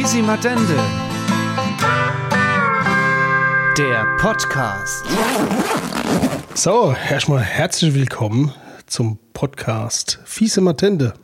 [0.00, 0.76] Fisimatende.
[3.76, 5.04] Der Podcast.
[6.54, 8.54] So, erstmal herzlich willkommen
[8.86, 11.14] zum Podcast Fiese Matende.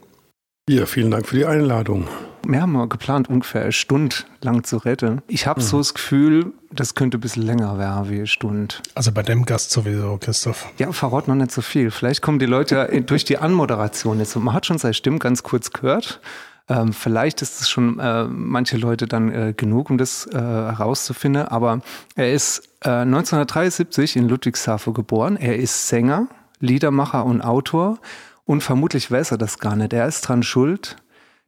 [0.68, 2.08] Ja, vielen Dank für die Einladung.
[2.44, 5.22] Wir haben mal geplant, ungefähr eine Stunde lang zu retten.
[5.28, 5.64] Ich habe mhm.
[5.66, 8.74] so das Gefühl, das könnte ein bisschen länger werden wie eine Stunde.
[8.96, 10.66] Also bei dem Gast sowieso, Christoph.
[10.78, 11.92] Ja, verrat noch nicht so viel.
[11.92, 14.34] Vielleicht kommen die Leute durch die Anmoderation jetzt.
[14.34, 16.20] Und man hat schon seine Stimme ganz kurz gehört.
[16.68, 21.46] Ähm, vielleicht ist es schon äh, manche Leute dann äh, genug, um das äh, herauszufinden.
[21.46, 21.80] Aber
[22.14, 25.36] er ist 1973 äh, in Ludwigshafen geboren.
[25.36, 26.28] Er ist Sänger,
[26.60, 27.98] Liedermacher und Autor.
[28.44, 29.92] Und vermutlich weiß er das gar nicht.
[29.92, 30.96] Er ist dran schuld,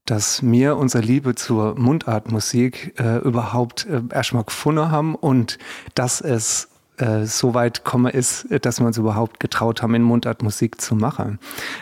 [0.06, 5.58] dass mir unsere Liebe zur Mundartmusik äh, überhaupt äh, erstmal gefunden haben und
[5.94, 6.68] dass es
[6.98, 11.38] äh, so weit komme ist, dass wir uns überhaupt getraut haben, in Mundartmusik zu machen.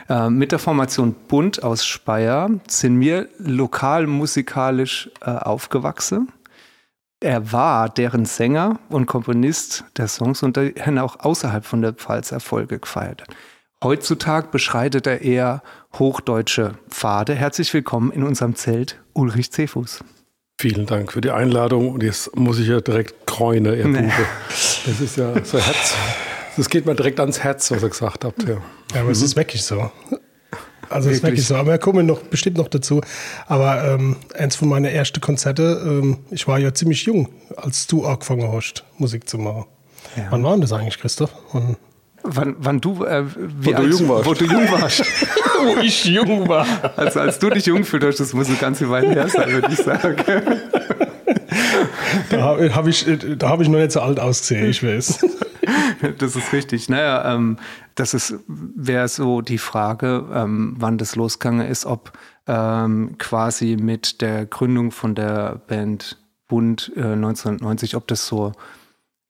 [0.09, 6.33] Äh, mit der Formation Bund aus Speyer sind wir lokal musikalisch äh, aufgewachsen.
[7.21, 12.33] Er war deren Sänger und Komponist der Songs und dahin auch außerhalb von der Pfalz
[12.33, 13.25] Erfolge gefeiert.
[13.83, 15.63] Heutzutage beschreitet er eher
[15.99, 17.35] hochdeutsche Pfade.
[17.35, 20.03] Herzlich willkommen in unserem Zelt, Ulrich Cephus.
[20.65, 21.91] Vielen Dank für die Einladung.
[21.91, 24.11] Und jetzt muss ich ja direkt kräune, ihr nee.
[24.49, 25.95] Das ist ja so Herz.
[26.57, 28.45] Das geht mir direkt ans Herz, was ihr gesagt habt.
[28.45, 28.63] Ja,
[28.95, 29.91] ja aber es ist wirklich so.
[30.89, 31.57] Also es ist wirklich so.
[31.57, 33.03] Aber wir kommen noch bestimmt noch dazu.
[33.47, 38.07] Aber ähm, eins von meinen ersten Konzerte, ähm, ich war ja ziemlich jung, als du
[38.07, 39.67] angefangen hast, Musik zu machen.
[40.17, 40.29] Ja.
[40.31, 41.35] Wann war denn das eigentlich, Christoph?
[41.53, 41.77] Und
[42.27, 44.27] Wann, wann du, äh, wie wo, du jung warst.
[44.27, 45.01] wo du jung warst.
[45.63, 46.67] wo ich jung war.
[46.97, 49.79] Also als du dich jung fühlst, das muss eine ganze Weile her sein, würde ich
[49.79, 50.17] sagen.
[52.31, 55.25] da habe ich, hab ich noch nicht so alt ausgesehen, ich weiß.
[56.19, 56.91] Das ist richtig.
[56.91, 57.57] Naja, ähm,
[57.95, 62.13] das wäre so die Frage, ähm, wann das losgegangen ist, ob
[62.47, 66.19] ähm, quasi mit der Gründung von der Band
[66.49, 68.53] Bund äh, 1990, ob das so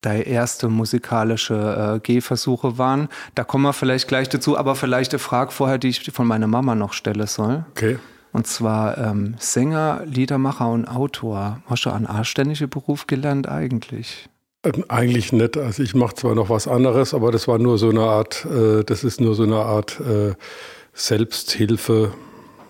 [0.04, 3.08] deine erste musikalische äh, Gehversuche waren.
[3.34, 6.46] Da kommen wir vielleicht gleich dazu, aber vielleicht eine Frage vorher, die ich von meiner
[6.46, 7.64] Mama noch stellen soll.
[7.70, 7.98] Okay.
[8.32, 11.60] Und zwar ähm, Sänger, Liedermacher und Autor.
[11.66, 14.28] Hast du einen anständigen Beruf gelernt eigentlich?
[14.64, 15.56] Ähm, eigentlich nicht.
[15.56, 18.82] Also ich mache zwar noch was anderes, aber das war nur so eine Art, äh,
[18.82, 20.34] das ist nur so eine Art äh,
[20.94, 22.12] Selbsthilfe,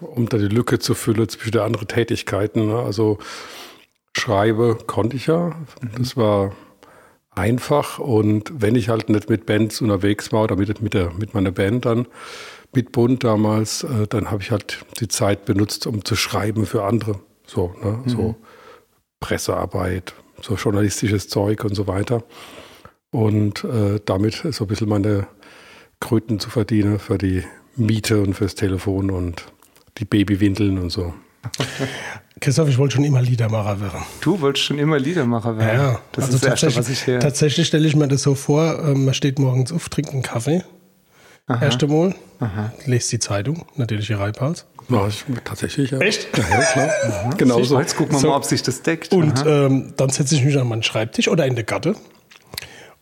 [0.01, 2.67] um da die Lücke zu füllen zwischen den anderen Tätigkeiten.
[2.67, 2.79] Ne?
[2.81, 3.19] Also
[4.13, 5.53] schreibe konnte ich ja.
[5.97, 6.53] Das war
[7.35, 7.99] einfach.
[7.99, 11.51] Und wenn ich halt nicht mit Bands unterwegs war oder mit, mit, der, mit meiner
[11.51, 12.07] Band dann,
[12.75, 16.85] mit Bund damals, äh, dann habe ich halt die Zeit benutzt, um zu schreiben für
[16.85, 17.21] andere.
[17.47, 18.01] So, ne?
[18.05, 18.09] Mhm.
[18.09, 18.35] so
[19.21, 22.25] Pressearbeit, so journalistisches Zeug und so weiter.
[23.11, 25.29] Und äh, damit so ein bisschen meine
[26.01, 27.45] Kröten zu verdienen für die
[27.77, 29.47] Miete und fürs Telefon und
[29.99, 31.15] die Babywindeln und so.
[32.45, 34.03] Christoph, ich wollte schon immer Liedermacher werden.
[34.21, 35.81] Du wolltest schon immer Liedermacher werden?
[35.81, 37.19] Ja, das also ist das Erste, was ich höre.
[37.19, 40.63] Tatsächlich stelle ich mir das so vor, ähm, man steht morgens auf, trinkt einen Kaffee,
[41.47, 41.65] Aha.
[41.65, 42.71] erste Mal, Aha.
[42.85, 44.67] lest die Zeitung, natürlich die Reipals.
[44.89, 45.99] Mach ich tatsächlich, ja.
[46.01, 46.37] Echt?
[46.37, 47.35] Ja, ja klar.
[47.39, 47.81] Genau so.
[47.81, 48.29] Jetzt gucken wir so.
[48.29, 49.15] mal, ob sich das deckt.
[49.15, 51.97] Und ähm, dann setze ich mich an meinen Schreibtisch oder in der Gatte.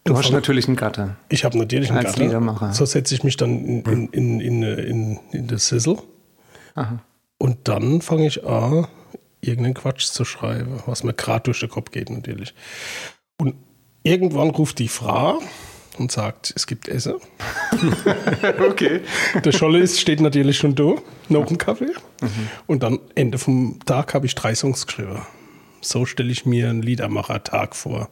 [0.05, 1.17] Du hast natürlich einen Gatte.
[1.29, 2.23] Ich habe natürlich einen Als Gatte.
[2.23, 2.73] Liedermacher.
[2.75, 5.99] So setze ich mich dann in, in, in, in, in, in das Sizzle.
[6.77, 7.01] Aha.
[7.39, 8.87] Und dann fange ich an,
[9.43, 12.55] irgendeinen Quatsch zu schreiben, was mir gerade durch den Kopf geht natürlich.
[13.39, 13.57] Und
[14.03, 15.41] irgendwann ruft die Frau
[15.99, 17.17] und sagt, es gibt Essen.
[18.71, 19.01] okay.
[19.45, 20.95] Der Scholle ist, steht natürlich schon da,
[21.29, 21.93] noch ein Kaffee.
[22.21, 22.49] Mhm.
[22.67, 25.21] Und dann Ende vom Tag habe ich drei Songs geschrieben.
[25.81, 28.09] So stelle ich mir einen Liedermacher-Tag vor.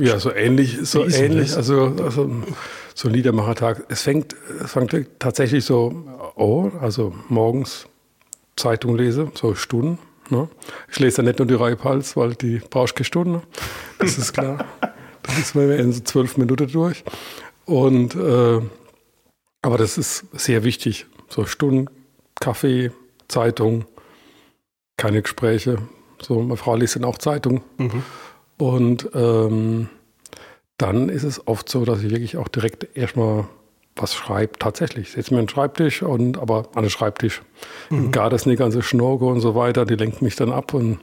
[0.00, 1.54] Ja, so ähnlich, so ähnlich.
[1.54, 2.30] Also, also
[2.94, 3.84] so ein Liedermacher-Tag.
[3.88, 7.86] Es fängt, es fängt tatsächlich so an, also morgens
[8.58, 9.98] Zeitung lese, so Stunden.
[10.30, 10.48] Ne?
[10.90, 13.32] Ich lese ja nicht nur die Reibhals, weil die brauchst keine Stunden.
[13.32, 13.42] Ne?
[13.98, 14.64] Das ist klar.
[15.22, 17.04] das ist mir in so zwölf Minuten durch.
[17.64, 18.60] Und äh,
[19.62, 21.06] aber das ist sehr wichtig.
[21.28, 21.88] So Stunden,
[22.40, 22.90] Kaffee,
[23.28, 23.84] Zeitung,
[24.96, 25.78] keine Gespräche.
[26.20, 27.62] So, meine Frau liest dann auch Zeitung.
[27.76, 28.02] Mhm.
[28.58, 29.88] Und ähm,
[30.78, 33.46] dann ist es oft so, dass ich wirklich auch direkt erstmal
[34.00, 34.60] was schreibt.
[34.60, 37.42] Tatsächlich, setze mir einen Schreibtisch und aber an den Schreibtisch.
[37.90, 38.10] Mhm.
[38.10, 40.98] Gar das nicht ganze Schnorke und so weiter, die lenkt mich dann ab und,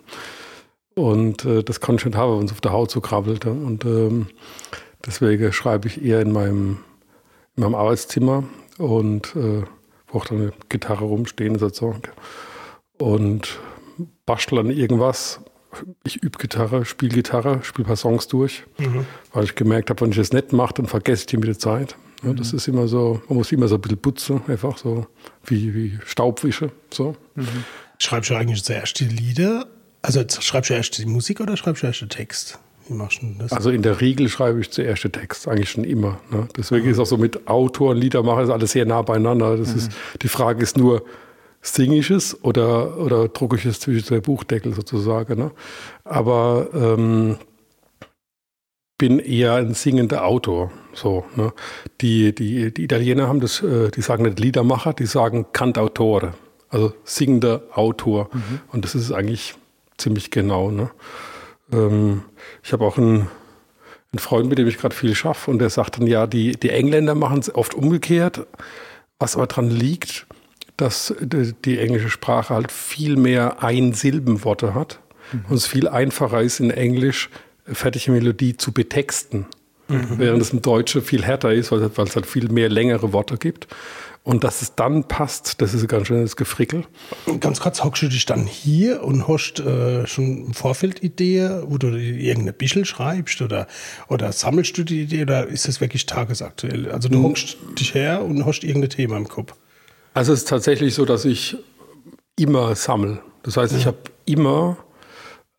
[0.95, 3.45] und äh, das kann ich nicht haben, wenn es auf der Haut so krabbelt.
[3.45, 4.27] Und ähm,
[5.06, 6.80] deswegen schreibe ich eher in meinem,
[7.56, 8.44] in meinem Arbeitszimmer
[8.77, 9.63] und äh,
[10.07, 12.03] wo auch dann eine Gitarre rumstehen sozusagen.
[12.97, 13.59] Und
[14.25, 15.42] bastel dann irgendwas.
[16.06, 19.06] Ich übe Gitarre, spiele Gitarre, spiele ein paar Songs durch, mhm.
[19.33, 21.59] weil ich gemerkt habe, wenn ich das nicht mache, dann vergesse ich die mit der
[21.59, 21.97] Zeit.
[22.24, 25.08] Ja, das ist immer so, man muss immer so ein bisschen putzen, einfach so
[25.46, 26.72] wie, wie Staubwische.
[26.92, 27.16] So.
[27.36, 27.48] Mhm.
[28.00, 29.68] Schreibst du eigentlich zuerst die Lieder
[30.02, 32.60] Also schreibst du erst die Musik oder schreibst du erst den Text?
[32.88, 33.52] Wie machst du das?
[33.52, 36.20] Also in der Regel schreibe ich zuerst den Text, eigentlich schon immer.
[36.32, 36.48] Ne?
[36.56, 36.92] Deswegen mhm.
[36.92, 39.58] ist auch so mit Autor und Liedermacher ist alles sehr nah beieinander.
[39.58, 39.78] Das mhm.
[39.78, 39.92] ist,
[40.22, 41.04] die Frage ist nur,
[41.62, 45.40] singe ich es oder, oder drucke ich es zwischen zwei Buchdeckel sozusagen.
[45.40, 45.52] Ne?
[46.04, 47.38] Aber ähm,
[48.97, 50.71] bin eher ein singender Autor.
[50.94, 51.53] So, ne?
[52.01, 56.33] die, die, die Italiener haben das, äh, die sagen nicht Liedermacher, die sagen Cantautore,
[56.69, 58.30] also singender Autor.
[58.31, 58.62] Mhm.
[58.71, 59.56] Und das ist eigentlich
[59.97, 60.71] ziemlich genau.
[60.71, 60.89] Ne?
[61.74, 62.24] Ähm,
[62.63, 63.27] ich habe auch einen,
[64.12, 66.69] einen, Freund, mit dem ich gerade viel schaffe, und der sagt dann, ja, die, die
[66.69, 68.47] Engländer machen es oft umgekehrt,
[69.19, 70.25] was aber daran liegt,
[70.77, 75.00] dass die, die englische Sprache halt viel mehr Einsilbenworte hat
[75.33, 75.45] mhm.
[75.50, 77.30] und es viel einfacher ist in Englisch
[77.66, 79.46] fertige Melodie zu betexten.
[79.88, 80.18] Mhm.
[80.18, 83.38] Während es im Deutschen viel härter ist, weil, weil es halt viel mehr längere Worte
[83.38, 83.68] gibt.
[84.24, 86.84] Und dass es dann passt, das ist ein ganz schönes Gefrickel.
[87.40, 91.78] Ganz kurz, hockst du dich dann hier und hast äh, schon im Vorfeld Idee, wo
[91.78, 93.68] du irgendeine Bischel schreibst oder,
[94.08, 96.90] oder sammelst du die Idee oder ist das wirklich tagesaktuell?
[96.90, 97.24] Also du hm.
[97.24, 99.54] hockst dich her und hast irgendein Thema im Kopf.
[100.16, 101.56] Also es ist tatsächlich so, dass ich
[102.36, 103.20] immer sammle.
[103.44, 104.78] Das heißt, ich habe immer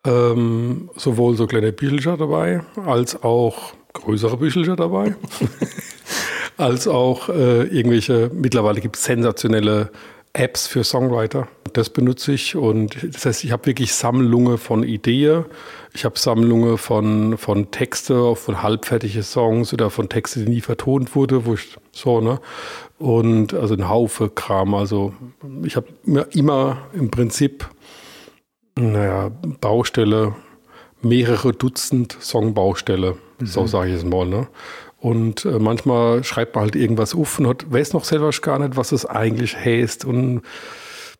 [0.06, 5.16] ähm, sowohl so kleine Büchelchen dabei, als auch größere Büchelchen dabei,
[6.56, 9.90] als auch äh, irgendwelche, mittlerweile gibt es sensationelle
[10.32, 11.48] Apps für Songwriter.
[11.72, 15.44] Das benutze ich und das heißt, ich habe wirklich Sammlungen von Ideen.
[15.94, 21.14] Ich habe Sammlungen von, von Texte, von halbfertige Songs oder von Texten, die nie vertont
[21.14, 22.38] wurde, wo ich so, ne?
[22.98, 24.74] Und also ein Haufe Kram.
[24.74, 25.14] Also
[25.64, 25.86] ich habe
[26.32, 27.66] immer im Prinzip
[28.76, 29.30] naja,
[29.60, 30.34] Baustelle,
[31.02, 33.46] mehrere Dutzend Songbaustelle, mhm.
[33.46, 34.26] so sage ich es mal.
[34.26, 34.46] Ne?
[34.98, 38.76] Und äh, manchmal schreibt man halt irgendwas auf und hat, weiß noch selber gar nicht,
[38.76, 40.04] was es eigentlich heißt.
[40.04, 40.42] Und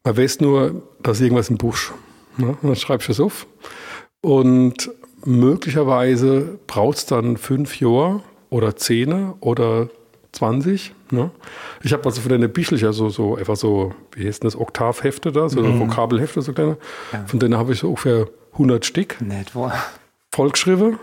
[0.05, 1.93] man weiß nur, dass irgendwas im Busch.
[2.37, 2.49] Ne?
[2.49, 3.47] Und dann schreibst du es auf.
[4.21, 4.91] Und
[5.25, 9.89] möglicherweise braucht es dann fünf Jahre oder zehn oder
[10.37, 10.93] 20.
[11.11, 11.31] Ne?
[11.83, 15.49] Ich habe also von den Bischlicher so, so einfach so, wie heißt das, Oktavhefte da,
[15.49, 15.81] so mhm.
[15.81, 16.77] Vokabelhefte, so kleine.
[17.13, 17.25] Ja.
[17.27, 19.21] Von denen habe ich so ungefähr 100 Stück.
[19.21, 19.75] Nicht wahr?
[20.31, 20.99] Vollgeschrieben.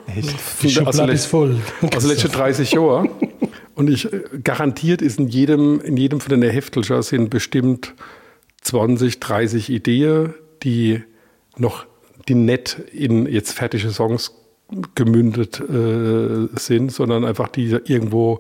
[0.61, 1.57] Die also, ist voll.
[1.93, 3.09] Also letzte 30 Jahre.
[3.75, 7.95] Und ich äh, garantiert ist in jedem, in jedem von den Heftelcher sind bestimmt
[8.61, 11.01] 20, 30 Ideen, die
[11.57, 11.85] noch,
[12.27, 14.35] die nett in jetzt fertige Songs
[14.93, 18.39] gemündet äh, sind, sondern einfach die irgendwo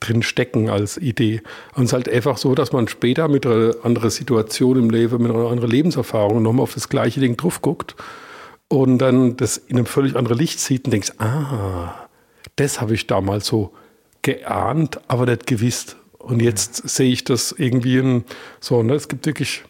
[0.00, 1.42] drin stecken als Idee.
[1.74, 5.22] Und es ist halt einfach so, dass man später mit einer anderen Situation im Leben,
[5.22, 7.94] mit einer anderen Lebenserfahrung nochmal auf das gleiche Ding drauf guckt
[8.68, 12.08] und dann das in einem völlig anderen Licht sieht und denkt, ah,
[12.56, 13.72] das habe ich damals so
[14.22, 15.96] geahnt, aber nicht gewusst.
[16.18, 18.24] Und jetzt sehe ich das irgendwie in,
[18.60, 19.62] so, ne, es gibt wirklich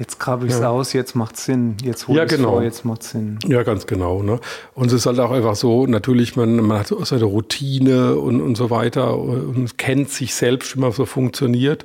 [0.00, 0.70] Jetzt grabe ich es ja.
[0.70, 1.76] aus, jetzt macht Sinn.
[1.84, 2.52] Jetzt hole ja, ich genau.
[2.52, 3.38] vor, jetzt macht Sinn.
[3.46, 4.22] Ja, ganz genau.
[4.22, 4.40] Ne?
[4.72, 8.40] Und es ist halt auch einfach so, natürlich, man, man hat so seine Routine und,
[8.40, 11.84] und so weiter und kennt sich selbst, wie man so funktioniert.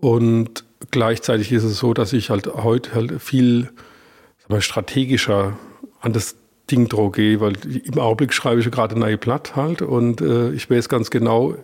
[0.00, 3.70] Und gleichzeitig ist es so, dass ich halt heute halt viel
[4.48, 5.56] mal, strategischer
[6.00, 6.34] an das
[6.72, 7.52] Ding drauf gehe, weil
[7.84, 11.54] im Augenblick schreibe ich gerade ein neues Blatt halt und äh, ich weiß ganz genau,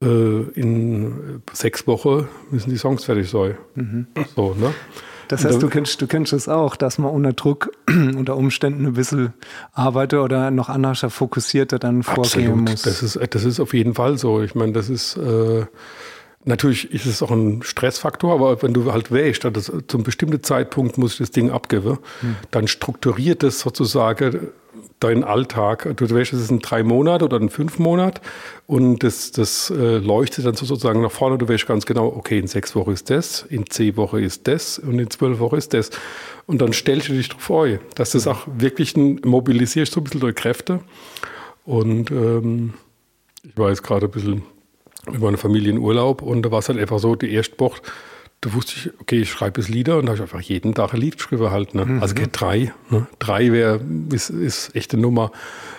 [0.00, 3.56] in sechs Wochen müssen die Songs fertig sein.
[3.74, 4.06] Mhm.
[4.36, 4.74] So, ne?
[5.28, 8.92] Das heißt, du kennst, du kennst es auch, dass man unter Druck, unter Umständen ein
[8.94, 9.32] bisschen
[9.72, 12.70] arbeitet oder noch anders fokussierter dann vorgehen Absolut.
[12.70, 12.82] muss.
[12.82, 14.42] Das ist, das ist auf jeden Fall so.
[14.42, 15.66] Ich meine, das ist, äh,
[16.44, 20.98] natürlich ist es auch ein Stressfaktor, aber wenn du halt wählst, also zum bestimmten Zeitpunkt
[20.98, 22.36] muss ich das Ding abgeben, hm.
[22.50, 24.48] dann strukturiert es sozusagen
[25.04, 25.94] deinen Alltag.
[25.96, 28.20] Du weißt, es ist ein drei Monat oder ein fünf Monat
[28.66, 31.38] und das, das äh, leuchtet dann sozusagen nach vorne.
[31.38, 34.78] Du weißt ganz genau, okay, in sechs Wochen ist das, in zehn Wochen ist das
[34.78, 35.90] und in zwölf Wochen ist das.
[36.46, 40.04] Und dann stellst du dich darauf vor, dass das auch wirklich ein, mobilisierst so ein
[40.04, 40.80] bisschen durch Kräfte.
[41.64, 42.74] Und ähm,
[43.42, 44.42] ich war jetzt gerade ein bisschen
[45.10, 47.80] mit meiner Familie in Urlaub und da war es halt einfach so, die erste Woche
[48.44, 50.92] da wusste ich, okay, ich schreibe jetzt Lieder und da habe ich einfach jeden Tag
[50.92, 51.74] ein Lied geschrieben halt.
[51.74, 51.86] Ne?
[51.86, 52.02] Mhm.
[52.02, 52.74] Also geht drei.
[52.90, 53.06] Ne?
[53.18, 53.80] Drei wäre,
[54.12, 55.32] ist, ist echte Nummer.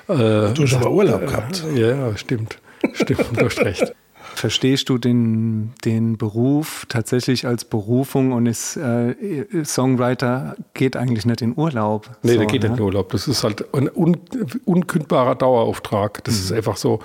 [0.07, 1.63] Äh, du hast aber Urlaub gehabt.
[1.75, 2.57] Ja, ja, stimmt.
[2.93, 3.93] Stimmt, du hast recht.
[4.35, 9.15] Verstehst du den, den Beruf tatsächlich als Berufung und ist äh,
[9.63, 12.09] Songwriter geht eigentlich nicht in Urlaub?
[12.21, 12.69] Nee, so, der geht ne?
[12.69, 13.13] nicht in Urlaub.
[13.13, 14.17] Das ist halt ein un,
[14.65, 16.21] unkündbarer Dauerauftrag.
[16.25, 16.41] Das mhm.
[16.41, 16.99] ist einfach so,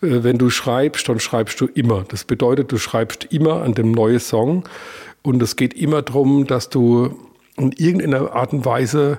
[0.00, 2.04] äh, wenn du schreibst, dann schreibst du immer.
[2.08, 4.64] Das bedeutet, du schreibst immer an dem neuen Song
[5.20, 7.14] und es geht immer darum, dass du
[7.58, 9.18] in irgendeiner Art und Weise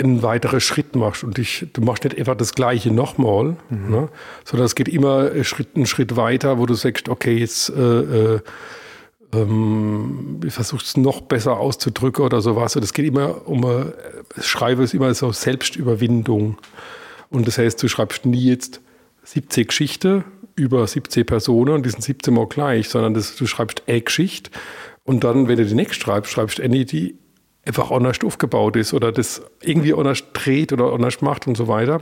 [0.00, 3.90] einen weiteren Schritt machst und dich, du machst nicht einfach das Gleiche nochmal, mhm.
[3.90, 4.08] ne,
[4.44, 8.34] sondern es geht immer einen Schritt, einen Schritt weiter, wo du sagst, okay, jetzt äh,
[8.34, 8.40] äh,
[9.32, 12.76] ähm, ich versuche es noch besser auszudrücken oder sowas.
[12.76, 13.92] Und es geht immer um, äh,
[14.40, 16.58] Schreibe ist immer so Selbstüberwindung.
[17.30, 18.80] Und das heißt, du schreibst nie jetzt
[19.24, 20.24] 70 Geschichten
[20.54, 24.50] über 70 Personen und die sind 17 Mal gleich, sondern das, du schreibst eine Geschichte
[25.04, 27.16] und dann, wenn du die nächste schreibst, schreibst du die
[27.68, 32.00] einfach anders aufgebaut ist oder das irgendwie anders dreht oder anders macht und so weiter.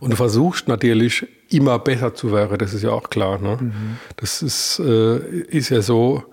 [0.00, 3.38] Und du versuchst natürlich immer besser zu werden, das ist ja auch klar.
[3.38, 3.58] Ne?
[3.60, 3.96] Mhm.
[4.16, 6.24] Das ist, äh, ist ja so,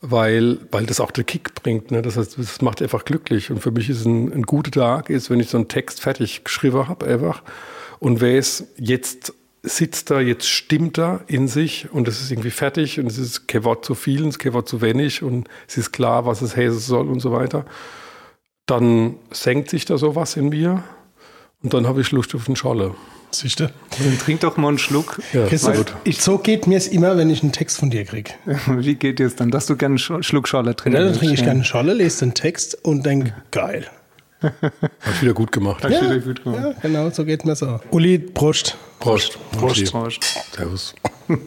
[0.00, 1.90] weil, weil das auch den Kick bringt.
[1.90, 2.02] Ne?
[2.02, 3.50] Das, heißt, das macht einfach glücklich.
[3.50, 6.44] Und für mich ist ein, ein guter Tag, ist, wenn ich so einen Text fertig
[6.44, 7.42] geschrieben habe, einfach.
[7.98, 9.34] Und wer es jetzt
[9.66, 13.48] sitzt da, jetzt stimmt da in sich und es ist irgendwie fertig und es ist
[13.48, 16.24] kein Wort zu viel und es ist kein Wort zu wenig und es ist klar,
[16.24, 17.66] was es heißen soll und so weiter.
[18.66, 20.84] Dann senkt sich da sowas in mir
[21.62, 22.94] und dann habe ich Lust auf einen Scholle.
[23.32, 23.64] Siehst du?
[23.64, 25.20] Dann trink doch mal einen Schluck.
[25.32, 28.32] Ja, Christoph, ich, so geht mir es immer, wenn ich einen Text von dir kriege.
[28.66, 30.98] Wie geht dir es dann, dass du gerne einen Schluck Scholle trinkst?
[30.98, 33.88] Ja, dann trinke ich gerne eine Scholle, lese den Text und denke, geil.
[35.00, 35.82] Hast wieder gut gemacht.
[35.84, 36.62] Ja, wieder gut gemacht.
[36.62, 37.80] ja, genau, so geht mir so.
[37.90, 38.76] Uli, Prost.
[38.98, 39.38] Prost.
[39.52, 39.90] Prost.
[39.90, 40.22] Prost.
[40.54, 40.94] Servus.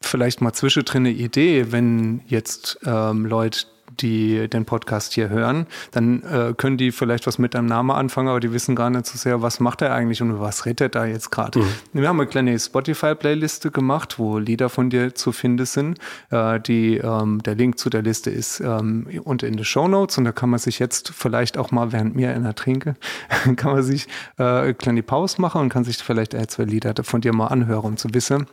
[0.00, 3.66] Vielleicht mal zwischendrin eine Idee, wenn jetzt ähm, Leute
[4.00, 8.28] die den Podcast hier hören, dann äh, können die vielleicht was mit deinem Namen anfangen,
[8.28, 10.88] aber die wissen gar nicht so sehr, was macht er eigentlich und was redet er
[10.88, 11.58] da jetzt gerade.
[11.58, 11.64] Mhm.
[11.92, 15.98] Wir haben eine kleine Spotify-Playliste gemacht, wo Lieder von dir zu finden sind.
[16.30, 20.18] Äh, die, ähm, der Link zu der Liste ist ähm, unten in den Show Notes
[20.18, 22.94] und da kann man sich jetzt vielleicht auch mal, während mir einer trinke,
[23.56, 24.08] kann man sich
[24.38, 27.48] äh, eine kleine Pause machen und kann sich vielleicht ein, zwei Lieder von dir mal
[27.48, 28.46] anhören, um zu wissen,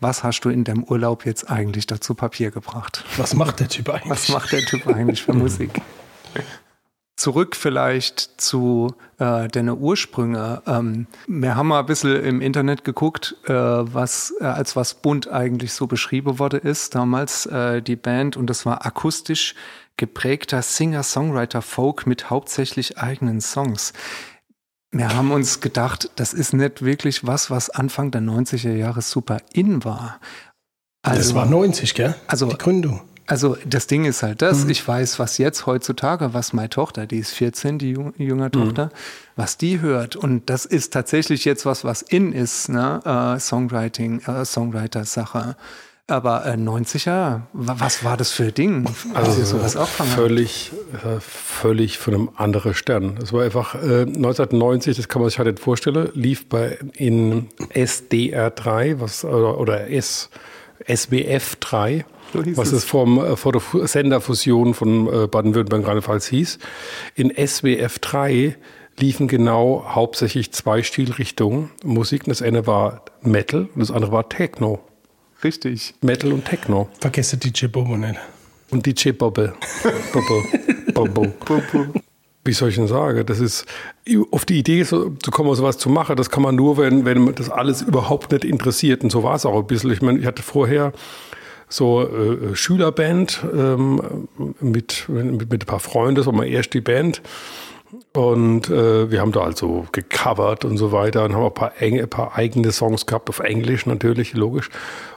[0.00, 3.04] was hast du in deinem Urlaub jetzt eigentlich dazu Papier gebracht?
[3.16, 4.10] Was macht der Typ eigentlich?
[4.10, 5.80] Was macht der Typ eigentlich für Musik?
[7.16, 10.62] Zurück vielleicht zu äh, deine Ursprünge.
[10.66, 15.28] Ähm, wir haben mal ein bisschen im Internet geguckt, äh, was äh, als was bunt
[15.28, 16.94] eigentlich so beschrieben worden ist.
[16.94, 19.54] Damals äh, die Band und das war akustisch
[19.98, 23.92] geprägter Singer-Songwriter-Folk mit hauptsächlich eigenen Songs.
[24.90, 29.42] Wir haben uns gedacht, das ist nicht wirklich was, was Anfang der 90er Jahre super
[29.52, 30.20] in war.
[31.02, 32.14] Also, das war 90, gell?
[32.26, 33.02] Also die Gründung.
[33.30, 34.70] Also das Ding ist halt das, mhm.
[34.70, 38.52] ich weiß, was jetzt heutzutage, was meine Tochter, die ist 14, die jüngere mhm.
[38.52, 38.90] Tochter, mhm.
[39.36, 40.16] was die hört.
[40.16, 43.00] Und das ist tatsächlich jetzt was, was in ist, ne?
[43.04, 45.54] Äh, Songwriting, äh, Songwriter-Sache.
[46.08, 48.84] Aber äh, 90er, was war das für ein Ding?
[49.14, 53.16] Also sowas auch völlig, äh, völlig von einem anderen Stern.
[53.22, 57.46] Es war einfach äh, 1990, das kann man sich halt nicht vorstellen, lief bei in
[57.74, 60.30] SDR3 was, oder, oder S,
[60.84, 66.58] SBF3 so was es vom, äh, vor der Senderfusion von äh, Baden-Württemberg Rheinland-Pfalz hieß.
[67.14, 68.56] In SWF 3
[68.98, 72.24] liefen genau hauptsächlich zwei Stilrichtungen Musik.
[72.24, 74.80] Das eine war Metal und das andere war Techno.
[75.42, 75.94] Richtig.
[76.02, 76.88] Metal und Techno.
[77.00, 78.16] Vergesse DJ Bobo nicht.
[78.70, 79.54] Und DJ Bobbe.
[80.12, 80.44] Bobo.
[80.94, 81.26] Bobo.
[81.44, 81.86] Bobo.
[82.44, 83.26] Wie soll ich denn sagen?
[83.26, 83.66] Das ist
[84.30, 87.34] auf die Idee so, zu kommen, sowas zu machen, das kann man nur, wenn, wenn
[87.34, 89.02] das alles überhaupt nicht interessiert.
[89.02, 89.90] Und so war es auch ein bisschen.
[89.90, 90.92] Ich meine, ich hatte vorher
[91.70, 94.28] so äh, Schülerband ähm,
[94.60, 97.22] mit, mit, mit ein paar Freunden, mal erst die Band.
[98.12, 101.72] Und äh, wir haben da also gecovert und so weiter und haben auch ein paar,
[101.80, 104.68] eng, ein paar eigene Songs gehabt, auf Englisch natürlich, logisch.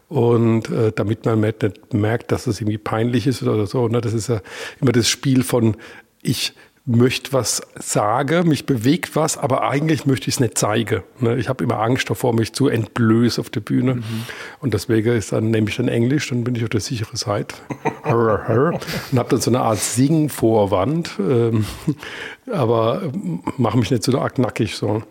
[0.09, 3.87] Und äh, damit man nicht merkt, dass das irgendwie peinlich ist oder so.
[3.87, 3.99] Ne?
[3.99, 4.41] Das ist ja
[4.79, 5.75] immer das Spiel von,
[6.21, 6.53] ich
[6.85, 11.01] möchte was sagen, mich bewegt was, aber eigentlich möchte ich es nicht zeigen.
[11.19, 11.37] Ne?
[11.37, 13.95] Ich habe immer Angst davor, mich zu entblößen auf der Bühne.
[13.95, 14.03] Mhm.
[14.59, 17.55] Und deswegen ist dann, nehme ich dann Englisch, dann bin ich auf der sicheren Seite.
[19.11, 21.65] und habe dann so eine Art Sing-Vorwand, ähm,
[22.51, 23.03] aber
[23.57, 24.75] mache mich nicht so arg nackig.
[24.75, 25.03] So.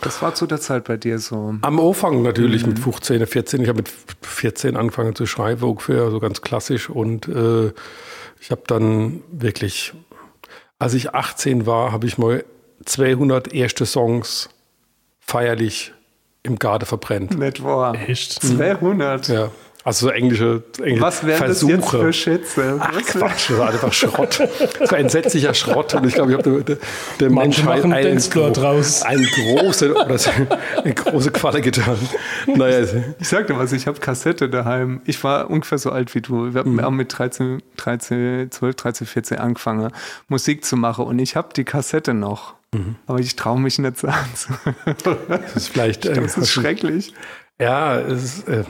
[0.00, 1.54] Das war zu der Zeit bei dir so?
[1.60, 2.70] Am Anfang natürlich mhm.
[2.70, 3.60] mit 15, 14.
[3.60, 3.90] Ich habe mit
[4.22, 6.88] 14 angefangen zu schreiben, ungefähr, so ganz klassisch.
[6.88, 7.72] Und äh,
[8.40, 9.92] ich habe dann wirklich
[10.80, 12.44] als ich 18 war, habe ich mal
[12.84, 14.48] 200 erste Songs
[15.20, 15.92] feierlich
[16.42, 17.38] im Garde verbrennt.
[17.38, 17.94] Nicht wahr?
[17.94, 18.42] Echt?
[18.42, 19.28] 200?
[19.28, 19.50] Ja.
[19.82, 21.72] Also so englische, englische Was wären Versuche.
[21.72, 22.76] das jetzt für Schätze?
[22.80, 24.40] Ach Quatsch, das war einfach Schrott.
[24.78, 25.94] Das war entsetzlicher Schrott.
[25.94, 26.76] Und ich glaube, ich habe der,
[27.18, 29.02] der Menschheit einen, einen, draus.
[29.02, 30.18] einen große, oder
[30.84, 31.96] eine große Qualle getan.
[32.46, 32.86] Naja.
[33.18, 35.00] Ich sagte was, ich habe Kassette daheim.
[35.06, 36.52] Ich war ungefähr so alt wie du.
[36.52, 36.96] Wir haben mhm.
[36.96, 39.90] mit 13, 13, 12, 13, 14 angefangen,
[40.28, 41.06] Musik zu machen.
[41.06, 42.54] Und ich habe die Kassette noch.
[42.74, 42.96] Mhm.
[43.06, 44.28] Aber ich traue mich nicht zu sagen.
[45.28, 46.04] Das ist vielleicht.
[46.04, 47.14] Ich glaub, das ist schrecklich.
[47.58, 48.48] Ja, es ist.
[48.48, 48.64] Äh,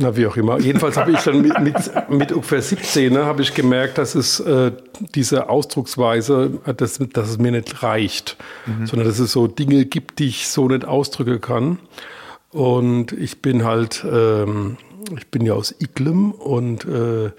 [0.00, 0.58] na, wie auch immer.
[0.58, 1.76] Jedenfalls habe ich dann mit, mit,
[2.08, 4.72] mit ungefähr 17 ne, habe ich gemerkt, dass es äh,
[5.14, 8.86] diese Ausdrucksweise, dass, dass es mir nicht reicht, mhm.
[8.86, 11.78] sondern dass es so Dinge gibt, die ich so nicht ausdrücken kann.
[12.50, 14.76] Und ich bin halt ähm,
[15.16, 17.30] ich bin ja aus Iglem und äh,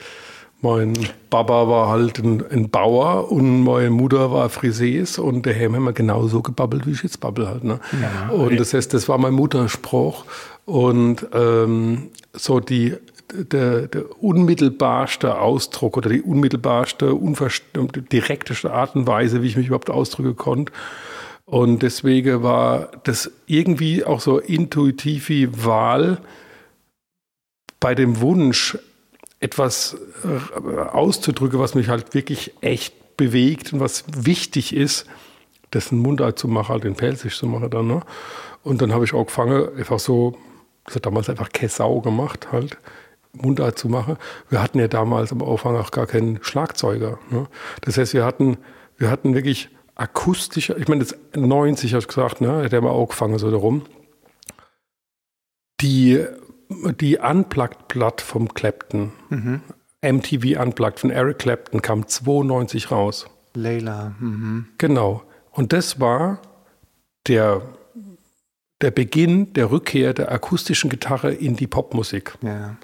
[0.62, 0.94] mein
[1.30, 5.91] Papa war halt ein, ein, Bauer und meine Mutter war Frisees und der haben immer
[5.91, 7.63] genauso gebabbelt, wie ich jetzt babbel halt.
[7.63, 7.80] Ne?
[8.00, 10.25] Ja, und das heißt, das war mein Mutterspruch.
[10.65, 12.95] Und ähm, so die,
[13.33, 17.17] der, der unmittelbarste Ausdruck oder die unmittelbarste,
[18.11, 20.73] direkteste Art und Weise, wie ich mich überhaupt ausdrücken konnte.
[21.45, 26.21] Und deswegen war das irgendwie auch so intuitiv wie Wahl
[27.79, 28.77] bei dem Wunsch,
[29.41, 35.07] etwas äh, auszudrücken, was mich halt wirklich echt bewegt und was wichtig ist,
[35.73, 37.88] dessen Mundart zu machen, halt den Pelzig zu machen dann.
[37.88, 38.01] Ne?
[38.63, 40.38] Und dann habe ich auch gefangen, einfach so,
[40.85, 42.77] das hat damals einfach Kessau gemacht, halt,
[43.33, 44.17] Mundart zu machen.
[44.50, 47.19] Wir hatten ja damals am Anfang auch gar keinen Schlagzeuger.
[47.29, 47.47] Ne?
[47.81, 48.57] Das heißt, wir hatten,
[48.97, 52.67] wir hatten wirklich akustische, ich meine, das 90 hast du gesagt, ne?
[52.69, 53.83] Der hat mal auch gefangen so darum.
[55.79, 56.25] Die
[57.00, 59.61] die Unplugged-Platt vom Clapton, mhm.
[60.01, 63.27] MTV Unplugged von Eric Clapton, kam 92 raus.
[63.53, 64.15] Layla.
[64.19, 64.67] Mhm.
[64.77, 65.23] Genau.
[65.51, 66.41] Und das war
[67.27, 67.61] der,
[68.81, 72.33] der Beginn der Rückkehr der akustischen Gitarre in die Popmusik.
[72.41, 72.75] Ja.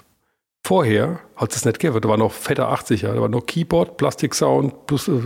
[0.66, 2.02] Vorher hat es nicht gegeben.
[2.02, 3.14] Da war noch fetter 80er.
[3.14, 5.22] Da war noch Keyboard, Plastiksound, plus, äh,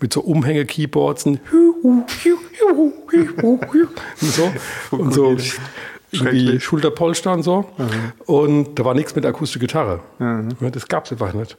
[0.00, 1.40] mit so Umhänge-Keyboards und,
[1.82, 2.10] und
[4.20, 4.52] so.
[4.90, 5.36] Und so
[6.10, 7.64] irgendwie Schulterpolster und so.
[7.78, 8.12] Mhm.
[8.26, 10.00] Und da war nichts mit akustischer Gitarre.
[10.18, 10.50] Mhm.
[10.72, 11.56] Das gab es einfach nicht.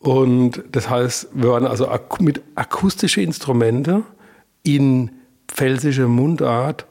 [0.00, 4.04] Und das heißt, wir waren also mit akustischen Instrumenten
[4.64, 5.12] in
[5.48, 6.86] pfälzischer Mundart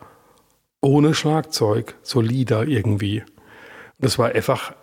[0.83, 3.21] ohne Schlagzeug, solider irgendwie.
[3.21, 3.25] Und
[3.99, 4.73] das war einfach,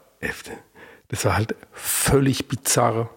[1.09, 3.11] das war halt völlig bizarr.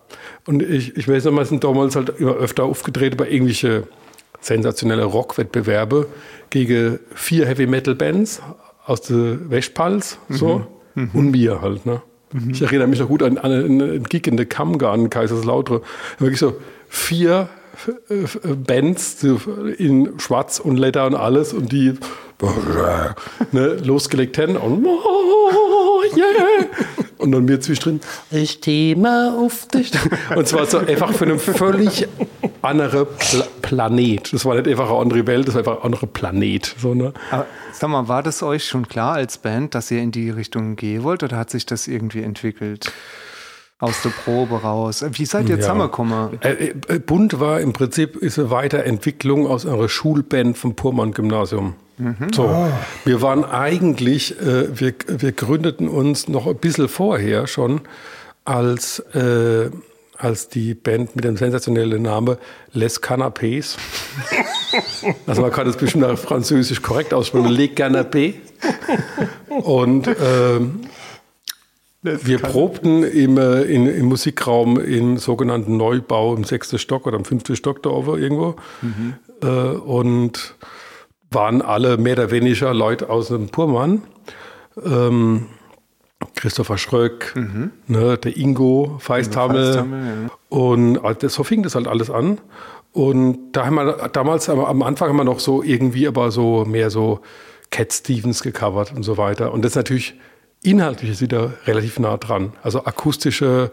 [0.46, 3.88] Und ich, ich weiß noch, wir sind damals halt immer öfter aufgetreten bei irgendwelche
[4.42, 6.08] sensationelle Rockwettbewerbe
[6.50, 8.42] gegen vier Heavy Metal Bands
[8.86, 11.12] aus der Westpals so mhm.
[11.14, 11.86] und mir halt.
[11.86, 12.02] Ne?
[12.34, 12.50] Mhm.
[12.50, 15.80] Ich erinnere mich noch gut an, an einen Gig in der Kammgarten, Kaiserslautern.
[16.20, 16.58] Wirklich so
[16.90, 17.48] vier
[18.10, 19.24] äh, Bands
[19.78, 21.94] in Schwarz und Leder und alles und die
[23.52, 26.68] ne, losgelegt haben und oh, yeah.
[27.18, 29.92] und dann mir zwischendrin ich Thema auf dich
[30.36, 32.08] und zwar so einfach für einen völlig
[32.62, 34.32] anderen Pla Planet.
[34.32, 36.76] Das war nicht einfach eine andere Welt, das war einfach ein anderer Planet.
[36.78, 37.14] So, ne?
[37.32, 40.76] Aber Sag mal, war das euch schon klar als Band, dass ihr in die Richtung
[40.76, 42.92] gehen wollt oder hat sich das irgendwie entwickelt?
[43.80, 45.04] Aus der Probe raus.
[45.12, 45.62] Wie seid ihr ja.
[45.62, 46.40] zusammengekommen?
[46.42, 51.76] Äh, äh, Bund war im Prinzip ist eine Weiterentwicklung aus einer Schulband vom Purmann-Gymnasium.
[51.98, 52.34] Mhm.
[52.34, 52.72] So, ah.
[53.06, 57.82] wir waren eigentlich, äh, wir, wir gründeten uns noch ein bisschen vorher schon
[58.46, 59.70] als äh,
[60.18, 62.38] als die Band mit dem sensationellen Namen
[62.72, 63.78] Les Canapés.
[65.28, 68.36] also man kann das bestimmt nach Französisch korrekt aussprechen, Les Canapés.
[69.50, 70.82] Und ähm,
[72.02, 77.26] wir probten im, äh, in, im Musikraum im sogenannten Neubau im sechsten Stock oder im
[77.26, 78.56] fünften Stock da oben irgendwo.
[78.82, 79.14] Mhm.
[79.42, 80.56] Äh, und
[81.34, 84.04] waren alle mehr oder weniger Leute aus dem Purmann.
[84.84, 85.48] Ähm,
[86.36, 87.72] Christopher Schröck, mhm.
[87.88, 89.76] ne, der Ingo Feisthamel.
[89.76, 89.84] Ja.
[90.50, 92.40] Und also so fing das halt alles an.
[92.92, 96.90] Und da haben wir damals am Anfang haben wir noch so irgendwie aber so mehr
[96.90, 97.22] so
[97.72, 99.52] Cat Stevens gecovert und so weiter.
[99.52, 100.16] Und das ist natürlich
[100.62, 102.54] inhaltlich ist wieder relativ nah dran.
[102.62, 103.72] Also akustische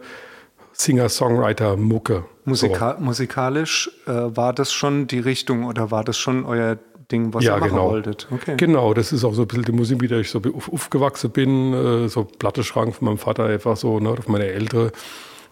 [0.73, 2.25] Singer-Songwriter-Mucke.
[2.45, 3.05] Musika so.
[3.05, 6.79] Musikalisch äh, war das schon die Richtung oder war das schon euer
[7.11, 7.91] Ding, was ja, ihr machen genau.
[7.91, 8.29] wolltet.
[8.31, 8.55] Okay.
[8.57, 10.41] Genau, das ist auch so ein bisschen die Musik, mit der ich so
[10.73, 11.73] aufgewachsen bin.
[11.73, 14.91] Äh, so Platteschrank von meinem Vater einfach so, ne, von meiner Eltern.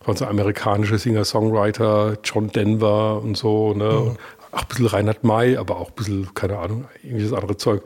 [0.00, 3.84] Von so amerikanische Singer-Songwriter, John Denver und so, ne.
[3.84, 4.16] Mhm.
[4.50, 7.82] Auch ein bisschen Reinhard May, aber auch ein bisschen, keine Ahnung, irgendwelches andere Zeug.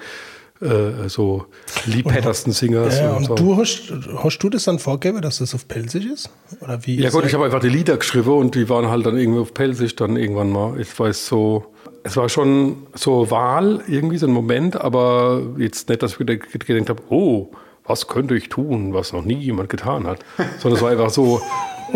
[0.60, 1.46] Äh, so
[1.86, 2.96] Lee Patterson Singers.
[2.98, 3.34] Ja, und, und so.
[3.34, 6.30] du hast, hast du das dann vorgegeben, dass das auf Pelzig ist?
[6.60, 9.16] Oder wie ja gut, ich habe einfach die Lieder geschrieben und die waren halt dann
[9.16, 10.78] irgendwie auf Pelzig dann irgendwann mal.
[10.80, 11.66] Ich weiß so,
[12.04, 16.88] es war schon so Wahl, irgendwie so ein Moment, aber jetzt nicht, dass ich gedacht
[16.88, 17.50] habe, oh,
[17.84, 20.20] was könnte ich tun, was noch nie jemand getan hat.
[20.58, 21.40] Sondern es war einfach so,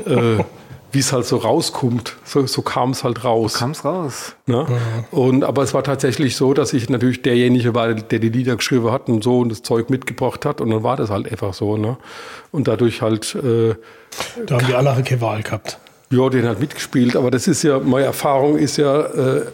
[0.04, 0.42] äh,
[0.92, 2.16] wie es halt so rauskommt.
[2.24, 3.54] So, so kam es halt raus.
[3.54, 4.34] kam es raus.
[4.46, 4.66] Ne?
[4.68, 5.18] Mhm.
[5.18, 8.90] Und, aber es war tatsächlich so, dass ich natürlich derjenige war, der die Lieder geschrieben
[8.90, 10.60] hat und so und das Zeug mitgebracht hat.
[10.60, 11.76] Und dann war das halt einfach so.
[11.76, 11.96] Ne?
[12.50, 13.34] Und dadurch halt.
[13.34, 13.74] Äh,
[14.46, 15.78] da haben die alle keine Wahl gehabt.
[16.10, 17.16] Ja, den hat mitgespielt.
[17.16, 19.02] Aber das ist ja, meine Erfahrung ist ja.
[19.02, 19.46] Äh,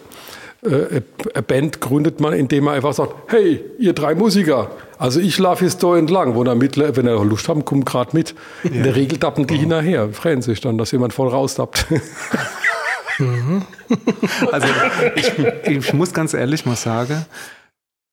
[0.64, 1.02] äh,
[1.34, 5.64] eine Band gründet man, indem man einfach sagt, hey, ihr drei Musiker, also ich laufe
[5.64, 8.34] jetzt da entlang, wo er mit, wenn er Lust haben, kommt gerade mit.
[8.62, 8.70] Ja.
[8.70, 9.58] In der Regel tappen die oh.
[9.58, 11.86] hinterher, freuen sich dann, dass jemand voll raustappt.
[13.18, 13.62] Mhm.
[14.50, 14.66] Also
[15.16, 15.32] ich,
[15.66, 17.26] ich, muss ganz ehrlich mal sagen,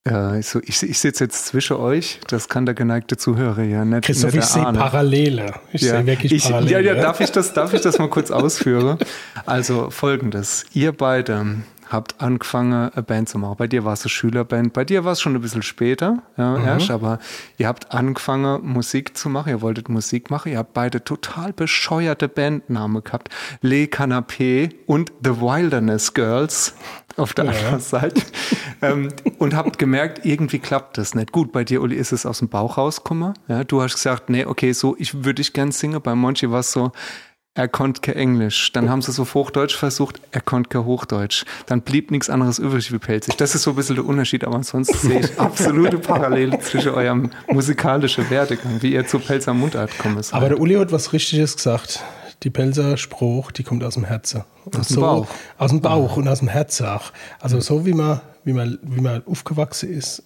[0.04, 4.04] Äh, so, ich, ich sitze jetzt zwischen euch, das kann der geneigte Zuhörer ja nicht.
[4.04, 5.54] Christoph, nicht ich sehe Parallele.
[5.72, 6.72] Ich ja, sehe wirklich ich, Parallele.
[6.72, 8.98] Ja, ja, darf ich das, darf ich das mal kurz ausführen?
[9.46, 10.66] Also folgendes.
[10.74, 13.56] Ihr beide habt angefangen, eine Band zu machen.
[13.58, 16.58] Bei dir war es eine Schülerband, bei dir war es schon ein bisschen später, ja,
[16.58, 16.66] mhm.
[16.66, 17.20] erst, aber
[17.58, 22.28] ihr habt angefangen, Musik zu machen, ihr wolltet Musik machen, ihr habt beide total bescheuerte
[22.28, 23.30] Bandnamen gehabt.
[23.62, 26.76] Le Canapé und The Wilderness Girls
[27.18, 27.52] auf der ja.
[27.52, 28.22] anderen Seite.
[28.82, 31.32] ähm, und habt gemerkt, irgendwie klappt das nicht.
[31.32, 33.34] Gut, bei dir, Uli, ist es aus dem Bauch rausgekommen.
[33.48, 36.02] Ja, du hast gesagt, nee, okay, so, ich würde ich gern singen.
[36.02, 36.92] Bei Monchi war es so,
[37.60, 38.72] er konnte kein Englisch.
[38.72, 41.44] Dann haben sie es auf Hochdeutsch versucht, er konnte kein Hochdeutsch.
[41.66, 43.36] Dann blieb nichts anderes übrig wie Pelzig.
[43.36, 47.32] Das ist so ein bisschen der Unterschied, aber ansonsten sehe ich absolute Parallele zwischen eurem
[47.52, 52.02] musikalischen Werdegang, wie ihr zu Pelzer Mundart kommen Aber der Uli hat was Richtiges gesagt.
[52.44, 54.46] Die Pelzer Spruch, die kommt aus dem Herzen.
[54.66, 55.28] Aus dem so, Bauch.
[55.58, 57.12] Aus dem Bauch und aus dem Herzen auch.
[57.42, 60.24] Also so wie man, wie man, wie man aufgewachsen ist,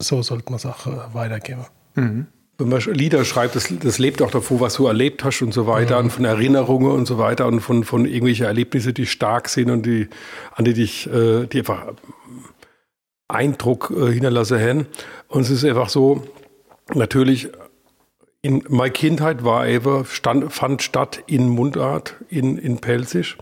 [0.00, 1.66] so sollte man Sachen weitergeben.
[1.94, 2.26] Mhm
[2.58, 5.68] wenn man Lieder schreibt, das, das lebt auch davor, was du erlebt hast und so
[5.68, 6.06] weiter, mhm.
[6.06, 9.86] und von Erinnerungen und so weiter und von, von irgendwelchen Erlebnissen, die stark sind und
[9.86, 10.08] die,
[10.54, 11.94] an die dich, äh, die einfach
[13.28, 14.86] Eindruck äh, hinterlassen haben.
[15.28, 16.26] Und es ist einfach so,
[16.92, 17.48] natürlich,
[18.42, 23.38] in meine Kindheit war einfach, stand, fand statt in Mundart, in, in Pelzisch.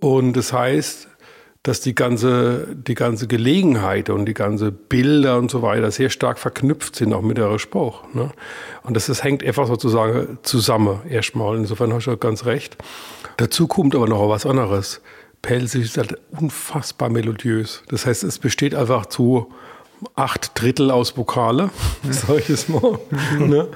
[0.00, 1.08] Und das heißt,
[1.62, 6.38] dass die ganze, die ganze Gelegenheit und die ganze Bilder und so weiter sehr stark
[6.38, 8.02] verknüpft sind, auch mit der Spruch.
[8.14, 8.32] Ne?
[8.82, 11.56] Und das, das hängt einfach sozusagen zusammen erstmal.
[11.56, 12.76] Insofern hast du ganz recht.
[13.36, 15.00] Dazu kommt aber noch was anderes.
[15.40, 17.82] Pelzig ist halt unfassbar melodiös.
[17.88, 19.52] Das heißt, es besteht einfach zu
[20.16, 21.70] acht Drittel aus Vokale,
[22.10, 22.98] sag ich es mal.
[23.38, 23.68] ne?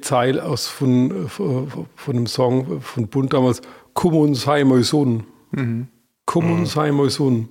[0.00, 3.60] Zeil aus von, von, von einem Song von Bund damals,
[3.92, 5.24] Kumun sei mein Sohn.
[5.50, 5.88] Mhm.
[6.32, 6.66] Kumun mhm.
[6.66, 7.48] sei moi sun.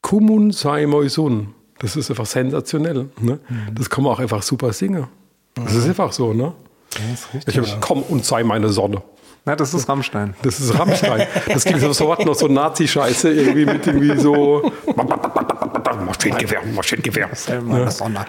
[0.00, 1.48] Kumun sei moi sun.
[1.80, 3.08] Das ist einfach sensationell.
[3.20, 3.40] Ne?
[3.48, 3.74] Mhm.
[3.74, 5.08] Das kann man auch einfach super singen.
[5.54, 5.78] Das mhm.
[5.80, 6.52] ist einfach so, ne?
[7.34, 7.76] Richtig, ich, ja.
[7.80, 9.02] Komm und sei meine Sonne.
[9.44, 10.34] Ja, das ist Rammstein.
[10.42, 11.26] Das ist Rammstein.
[11.48, 14.70] Das klingt so was noch so Nazi-Scheiße irgendwie mit irgendwie so
[15.96, 17.30] Maschinengewehr, Maschinengewehr.
[17.48, 18.26] Ja.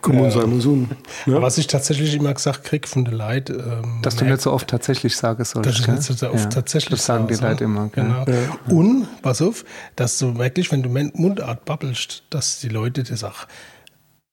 [0.00, 0.90] Kommunsalmusun.
[1.26, 1.42] Ja.
[1.42, 3.58] Was ich tatsächlich immer gesagt kriege von den Leuten.
[3.58, 5.68] Ähm, Dass du nicht so oft tatsächlich sagen sollst.
[5.68, 6.50] Dass ich nicht so oft ja.
[6.50, 7.88] tatsächlich Das sagen die Leute immer.
[7.88, 8.24] Genau.
[8.26, 8.74] Ja.
[8.74, 9.64] Und, pass auf,
[9.96, 13.46] dass du wirklich, wenn du Mundart babbelst, dass die Leute das auch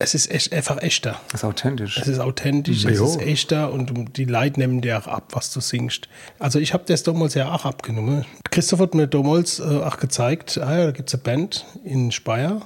[0.04, 1.20] es ist echt, einfach echter.
[1.30, 1.98] Es ist authentisch.
[1.98, 5.62] Es ist authentisch, es ist echter und die Leute nehmen dir auch ab, was du
[5.62, 6.10] singst.
[6.40, 8.26] Also ich habe das damals ja auch abgenommen.
[8.52, 12.12] Christoph hat mir damals äh, auch gezeigt, ah ja, da gibt es eine Band in
[12.12, 12.62] Speyer,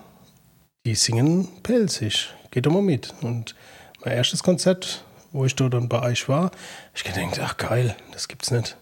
[0.86, 2.30] die singen pelzig.
[2.52, 3.14] Geht doch mal mit.
[3.22, 3.56] Und
[4.04, 6.52] mein erstes Konzert, wo ich dort dann bei euch war,
[6.96, 8.78] ich gedacht, ach geil, das gibt's nicht.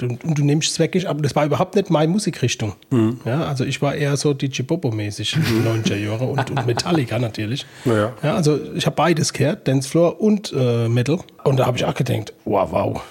[0.00, 2.74] Und, und du nimmst es wirklich, aber das war überhaupt nicht meine Musikrichtung.
[2.90, 3.20] Mhm.
[3.24, 7.18] Ja, also ich war eher so DJ Bobo-mäßig in den 90er Jahren und, und Metallica
[7.18, 7.66] natürlich.
[7.84, 8.12] Ja.
[8.22, 11.20] ja also ich habe beides gehört, Dancefloor und äh, Metal.
[11.44, 13.02] Und da habe ich auch gedacht, wow, wow,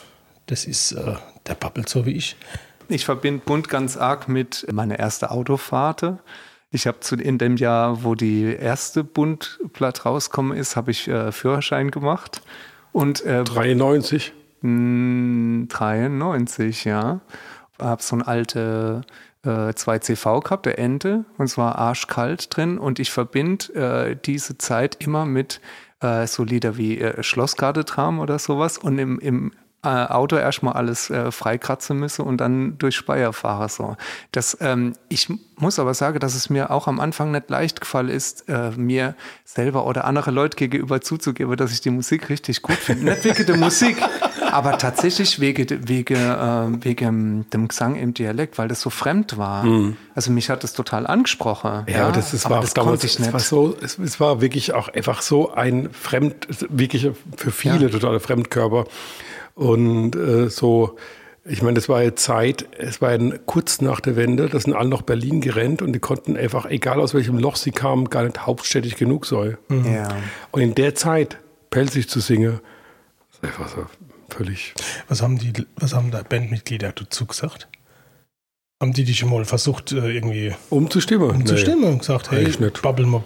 [0.47, 1.13] das ist, äh,
[1.47, 2.35] der babbelt so wie ich.
[2.89, 6.03] Ich verbinde Bund ganz arg mit meiner ersten Autofahrt.
[6.71, 11.91] Ich habe in dem Jahr, wo die erste Bundblatt rausgekommen ist, habe ich äh, Führerschein
[11.91, 12.41] gemacht.
[12.91, 14.33] Und, äh, 93?
[14.61, 17.19] 93, ja.
[17.79, 19.01] Hab so ein alte
[19.43, 22.77] äh, 2CV gehabt, der Ente, und zwar arschkalt drin.
[22.77, 25.61] Und ich verbinde äh, diese Zeit immer mit
[26.01, 28.77] äh, so Lieder wie äh, Schlossgardetram oder sowas.
[28.77, 29.51] Und im, im
[29.83, 33.67] äh, Auto erstmal alles äh, freikratzen müsse und dann durch Speyer fahre.
[33.67, 33.97] So.
[34.31, 38.09] Das, ähm, ich muss aber sagen, dass es mir auch am Anfang nicht leicht gefallen
[38.09, 42.75] ist, äh, mir selber oder andere Leute gegenüber zuzugeben, dass ich die Musik richtig gut
[42.75, 43.05] finde.
[43.05, 43.97] nicht wegen der Musik,
[44.51, 49.63] aber tatsächlich wegen, wegen, äh, wegen dem Gesang im Dialekt, weil das so fremd war.
[49.63, 49.97] Mhm.
[50.15, 51.85] Also mich hat das total angesprochen.
[51.87, 53.27] Ja, ja das, ist, aber war das damals, ich nicht.
[53.27, 57.85] Es war, so, es, es, war wirklich auch einfach so ein Fremd, wirklich für viele
[57.85, 57.89] ja.
[57.89, 58.85] totale Fremdkörper.
[59.55, 60.97] Und äh, so,
[61.43, 64.73] ich meine, das war ja Zeit, es war ja kurz nach der Wende, da sind
[64.73, 68.23] alle nach Berlin gerannt und die konnten einfach, egal aus welchem Loch sie kamen, gar
[68.23, 69.57] nicht hauptstädtisch genug sein.
[69.67, 69.93] Mhm.
[69.93, 70.09] Ja.
[70.51, 71.37] Und in der Zeit
[71.71, 72.59] pelzig zu singen,
[73.31, 73.85] ist einfach so
[74.33, 74.73] völlig.
[75.07, 77.67] Was haben die, was haben da Bandmitglieder dazu gesagt?
[78.81, 81.29] Haben die dich schon mal versucht, äh, irgendwie umzustimmen?
[81.29, 81.89] Umzustimmen nee.
[81.89, 83.23] und gesagt, hey, babbel mal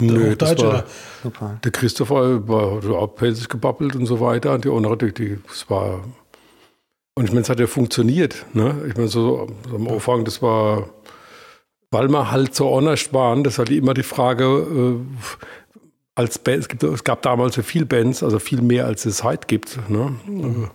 [0.00, 0.84] Nö, das war,
[1.22, 1.58] Super.
[1.64, 4.54] Der Christopher war auch pelzig gebabbelt und so weiter.
[4.54, 6.04] Und die andere, die, die, das war.
[7.14, 8.46] Und ich meine, es hat ja funktioniert.
[8.52, 8.84] Ne?
[8.88, 10.88] Ich meine, so, so am Anfang, das war,
[11.90, 15.67] weil wir halt so honest waren, das war immer die Frage, äh,
[16.18, 19.22] als Band, es, gibt, es gab damals ja viel Bands, also viel mehr als es
[19.22, 19.78] heute gibt.
[19.88, 20.16] Ne?
[20.26, 20.70] Mhm.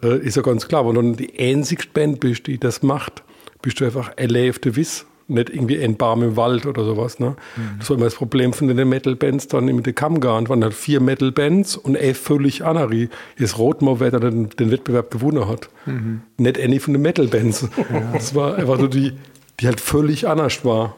[0.00, 3.24] Äh, ist ja ganz klar, wenn du die einzigste Band bist, die das macht,
[3.62, 7.18] bist du einfach LA of the Wiss nicht irgendwie Endbarm im Wald oder sowas.
[7.18, 7.30] Ne?
[7.56, 7.78] Mhm.
[7.80, 10.48] Das war immer das Problem von den Metal-Bands dann mit den Kammgarn.
[10.48, 13.08] waren halt vier Metal-Bands und elf völlig andere.
[13.36, 15.68] Jetzt Rotmau, wer dann den Wettbewerb gewonnen hat.
[15.84, 16.20] Mhm.
[16.36, 17.68] Nicht any von den Metal-Bands.
[17.76, 18.12] Ja.
[18.12, 19.14] Das war einfach so die,
[19.58, 20.96] die halt völlig anders war.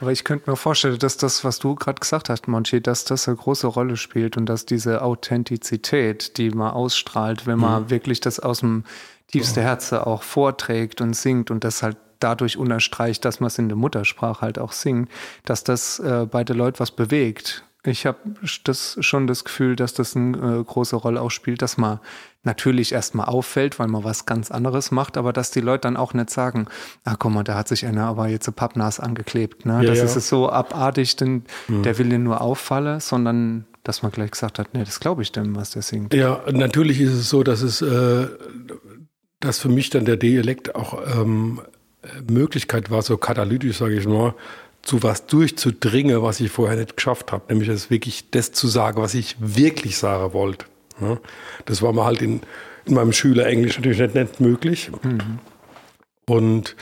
[0.00, 3.28] Aber ich könnte mir vorstellen, dass das, was du gerade gesagt hast, Monchi, dass das
[3.28, 7.90] eine große Rolle spielt und dass diese Authentizität, die man ausstrahlt, wenn man mhm.
[7.90, 8.84] wirklich das aus dem
[9.28, 13.68] tiefsten Herzen auch vorträgt und singt und das halt dadurch unterstreicht, dass man es in
[13.68, 15.10] der Muttersprache halt auch singt,
[15.44, 17.64] dass das äh, bei den Leuten was bewegt.
[17.86, 18.18] Ich habe
[18.64, 22.00] das schon das Gefühl, dass das eine äh, große Rolle auch spielt, dass man
[22.42, 26.14] natürlich erstmal auffällt, weil man was ganz anderes macht, aber dass die Leute dann auch
[26.14, 26.66] nicht sagen,
[27.04, 29.66] ah guck mal, da hat sich einer aber jetzt ein Pappnas angeklebt.
[29.66, 29.82] Ne?
[29.82, 30.18] Ja, das ja.
[30.18, 31.82] ist so abartig, denn mhm.
[31.82, 35.32] der will dir nur auffallen, sondern dass man gleich gesagt hat, nee, das glaube ich
[35.32, 36.14] dem, was der singt.
[36.14, 38.28] Ja, natürlich ist es so, dass es äh,
[39.40, 41.60] dass für mich dann der Dialekt auch ähm,
[42.28, 44.34] Möglichkeit war, so katalytisch, sage ich mal,
[44.84, 47.44] zu was durchzudringen, was ich vorher nicht geschafft habe.
[47.48, 50.66] Nämlich das wirklich das zu sagen, was ich wirklich sagen wollte.
[51.00, 51.18] Ja,
[51.64, 52.40] das war mir halt in,
[52.84, 54.90] in meinem Schüler Englisch natürlich nicht, nicht möglich.
[55.02, 55.38] Mhm.
[56.26, 56.76] Und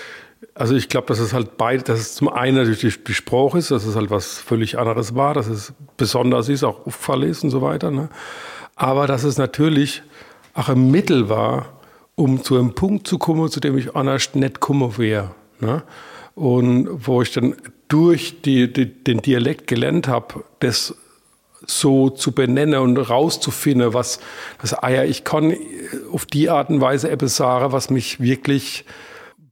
[0.54, 3.58] also ich glaube, dass es halt beide, dass es zum einen natürlich die, die Sprache
[3.58, 7.42] ist, dass es halt was völlig anderes war, dass es besonders ist, auch auffall ist
[7.42, 7.90] und so weiter.
[7.90, 8.08] Ne?
[8.76, 10.02] Aber dass es natürlich
[10.54, 11.80] auch ein Mittel war,
[12.14, 15.34] um zu einem Punkt zu kommen, zu dem ich anders nicht kommen wäre.
[15.60, 15.82] Ne?
[16.34, 17.56] Und wo ich dann
[17.92, 20.94] durch die, die, den Dialekt gelernt habe, das
[21.66, 24.18] so zu benennen und rauszufinden, was,
[24.60, 25.54] was ah ja, ich kann
[26.10, 28.86] auf die Art und Weise etwas sagen, was mich wirklich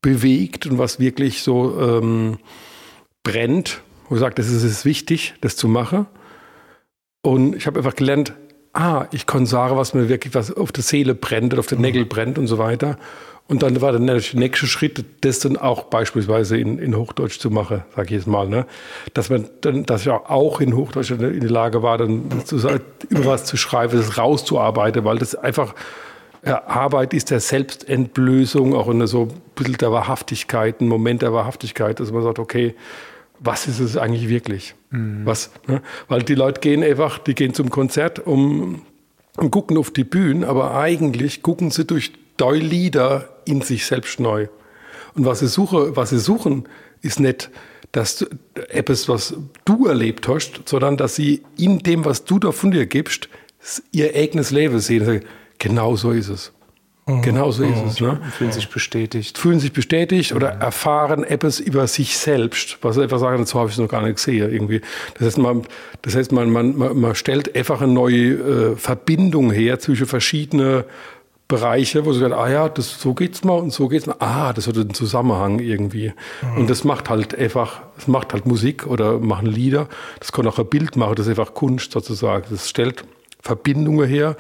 [0.01, 2.39] bewegt und was wirklich so ähm,
[3.23, 3.83] brennt.
[4.09, 6.07] Wo ich sage, das ist es wichtig, das zu machen.
[7.21, 8.33] Und ich habe einfach gelernt,
[8.73, 11.79] ah, ich kann sagen, was mir wirklich was auf der Seele brennt oder auf den
[11.79, 11.85] mhm.
[11.85, 12.99] Nägel brennt und so weiter.
[13.49, 17.83] Und dann war der nächste Schritt, das dann auch beispielsweise in, in Hochdeutsch zu machen,
[17.97, 18.49] sage ich jetzt mal.
[18.49, 18.65] Ne?
[19.13, 22.29] Dass man dann, dass ich auch in Hochdeutsch in der Lage war, dann
[23.09, 25.75] über was zu schreiben, das rauszuarbeiten, weil das einfach
[26.47, 31.33] ja, Arbeit ist der Selbstentblößung, auch in so ein bisschen der Wahrhaftigkeit, ein Moment der
[31.33, 32.77] Wahrhaftigkeit, dass man sagt, okay,
[33.41, 34.75] was ist es eigentlich wirklich?
[34.91, 35.23] Mhm.
[35.25, 35.83] Was, ne?
[36.09, 38.83] Weil die Leute gehen einfach, die gehen zum Konzert um,
[39.37, 44.21] und gucken auf die Bühne, aber eigentlich gucken sie durch drei Lieder in sich selbst
[44.21, 44.49] neu.
[45.15, 46.69] Und was sie, suche, was sie suchen,
[47.03, 47.51] ist nicht
[47.93, 48.27] dass du,
[48.69, 52.87] etwas, was du erlebt hast, sondern dass sie in dem, was du da von dir
[52.87, 53.29] gibst,
[53.93, 55.23] ihr eigenes Leben sehen.
[55.59, 56.53] Genau so ist es.
[57.17, 57.23] Mhm.
[57.23, 57.89] Genau so ist mhm.
[57.89, 58.01] es.
[58.01, 58.21] Ne?
[58.33, 59.39] Fühlen sich bestätigt.
[59.39, 60.61] Fühlen sich bestätigt oder mhm.
[60.61, 64.03] erfahren etwas über sich selbst, was sie einfach sagen, so habe ich es noch gar
[64.03, 64.53] nicht gesehen.
[64.53, 64.81] Irgendwie.
[65.15, 65.63] Das heißt, man,
[66.03, 70.85] das heißt, man, man, man stellt einfach eine neue äh, Verbindung her zwischen verschiedenen
[71.51, 74.17] Bereiche, wo sie sagen, ah ja, das, so geht's mal und so geht's mal.
[74.21, 76.13] Ah, das hat einen Zusammenhang irgendwie.
[76.43, 76.59] Mhm.
[76.59, 79.89] Und das macht halt einfach, das macht halt Musik oder machen Lieder.
[80.21, 82.45] Das kann auch ein Bild machen, das ist einfach Kunst sozusagen.
[82.51, 83.05] Das stellt
[83.43, 84.37] Verbindungen her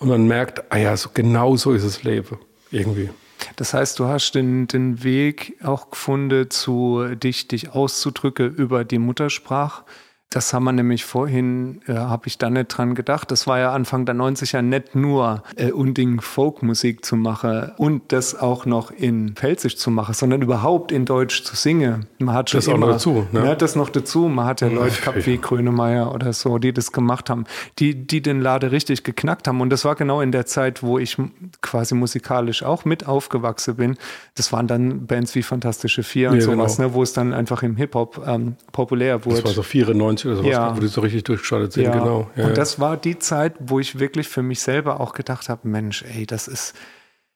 [0.00, 2.38] und man merkt, ah ja, so, genau so ist das Leben
[2.70, 3.10] irgendwie.
[3.56, 8.98] Das heißt, du hast den, den Weg auch gefunden, zu dich, dich auszudrücken über die
[8.98, 9.84] Muttersprache.
[10.32, 13.32] Das haben wir nämlich vorhin, äh, habe ich da nicht dran gedacht.
[13.32, 18.38] Das war ja Anfang der 90er nicht nur äh, Unding Folkmusik zu machen und das
[18.38, 22.06] auch noch in Pfälzisch zu machen, sondern überhaupt in Deutsch zu singen.
[22.20, 23.26] Man hat das immer, auch noch dazu.
[23.32, 23.44] Ne?
[23.44, 24.28] Ja, das noch dazu.
[24.28, 24.76] Man hat ja mhm.
[24.76, 27.44] Leute gehabt wie Grönemeyer oder so, die das gemacht haben,
[27.80, 29.60] die, die den Lade richtig geknackt haben.
[29.60, 31.16] Und das war genau in der Zeit, wo ich
[31.60, 33.96] quasi musikalisch auch mit aufgewachsen bin.
[34.36, 36.90] Das waren dann Bands wie Fantastische Vier und ja, sowas, genau.
[36.90, 39.38] ne, wo es dann einfach im Hip-Hop ähm, populär wurde.
[39.38, 40.76] Das war so 94 oder sowas, ja.
[40.76, 41.92] wo die so richtig durchgestartet sind, ja.
[41.92, 42.30] genau.
[42.36, 45.66] Ja, und das war die Zeit, wo ich wirklich für mich selber auch gedacht habe,
[45.68, 46.74] Mensch, ey, das ist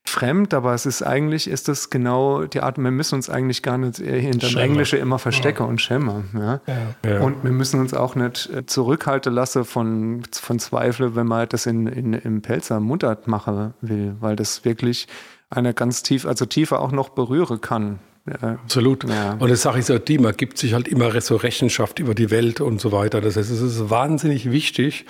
[0.06, 3.78] fremd, aber es ist eigentlich, ist das genau die Art, wir müssen uns eigentlich gar
[3.78, 6.28] nicht hinter dem Englische immer verstecken und schämen.
[6.34, 6.60] Ja?
[7.04, 7.20] Ja.
[7.20, 11.66] Und wir müssen uns auch nicht äh, zurückhalten lassen von, von Zweifel, wenn man das
[11.66, 15.08] in, in, im Pelzer Mundart machen will, weil das wirklich
[15.48, 17.98] eine ganz tief, also tiefer auch noch berühren kann.
[18.26, 19.08] Absolut.
[19.08, 19.34] Ja.
[19.34, 22.30] Und das sage ich so, die, man gibt sich halt immer so Rechenschaft über die
[22.30, 23.20] Welt und so weiter.
[23.20, 25.04] Das heißt, es ist wahnsinnig wichtig,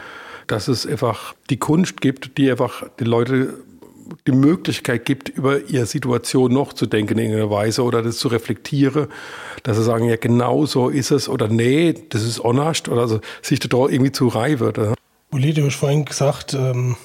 [0.47, 3.55] dass es einfach die Kunst gibt, die einfach die Leute
[4.27, 8.29] die Möglichkeit gibt, über ihre Situation noch zu denken in irgendeiner Weise oder das zu
[8.29, 9.07] reflektieren,
[9.63, 13.21] dass sie sagen, ja genau so ist es oder nee, das ist honest oder also,
[13.41, 14.95] sich da irgendwie zu reiben.
[15.31, 16.97] Uli, du hast vorhin gesagt, ähm,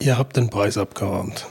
[0.00, 1.46] ihr habt den Preis abgeräumt.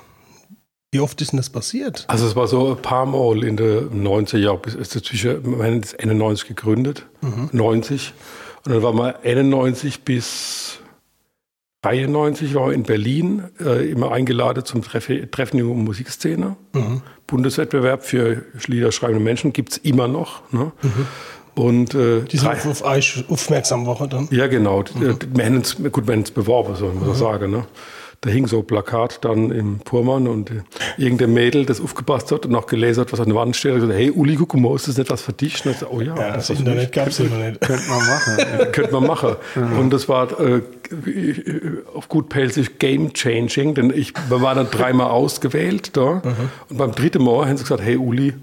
[0.94, 2.06] Wie oft ist denn das passiert?
[2.08, 5.82] Also es war so ein paar Mal in den 90er Jahren, ist zwischen, wir haben
[5.98, 7.50] 91 gegründet, mhm.
[7.52, 8.14] 90.
[8.64, 10.78] Und dann war mal 91 bis
[11.82, 16.58] 93 war in Berlin äh, immer eingeladen zum Treff Treffen über Musikszene.
[16.74, 17.02] Mhm.
[17.26, 20.44] Bundeswettbewerb für liederschreibende Menschen gibt es immer noch.
[20.52, 20.72] Ne?
[20.84, 21.08] Mhm.
[21.56, 24.28] Und, äh, die sind auf, auf euch aufmerksam Woche dann?
[24.30, 24.84] Ja, genau.
[24.94, 25.18] Mhm.
[25.34, 27.16] Wir haben uns, gut, wir haben uns beworben, so muss ich mhm.
[27.16, 27.52] sagen.
[27.52, 27.66] Ne?
[28.24, 30.62] Da hing so ein Plakat dann im Purmann und äh,
[30.98, 33.82] irgendein Mädel, das aufgepasst hat und noch gelesen hat, was an der Wand steht, hat
[33.82, 35.66] gesagt, hey Uli, guck mal, ist das nicht was für dich?
[35.66, 37.60] Und ich oh ja, ja das, das Internet gab es immer nicht.
[37.62, 38.38] Könnte man machen.
[38.38, 38.66] Ja.
[38.68, 39.36] Könnte man machen.
[39.56, 39.80] Mhm.
[39.80, 40.62] Und das war äh,
[41.94, 46.50] auf gut Pelzig game-changing, denn ich wir waren dann dreimal ausgewählt da mhm.
[46.70, 48.34] und beim dritten Mal haben sie gesagt, hey Uli,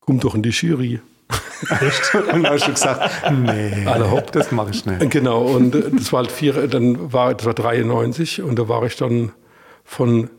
[0.00, 1.00] komm doch in die Jury.
[1.80, 2.14] Echt?
[2.14, 5.10] Und dann hast du gesagt, nee, alle hopp, das mache ich nicht.
[5.10, 8.96] Genau, und das war halt vier, dann war, das war 93 und da war ich
[8.96, 9.32] dann
[9.84, 10.30] von,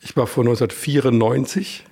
[0.00, 1.84] ich war von 1994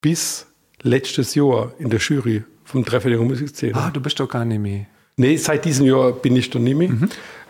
[0.00, 0.46] bis
[0.82, 3.74] letztes Jahr in der Jury vom Treffen der Musikszene.
[3.74, 4.86] Ah, du bist doch gar nicht mehr.
[5.16, 6.88] Nee, seit diesem Jahr bin ich dann nicht mehr.
[6.88, 7.08] Mhm.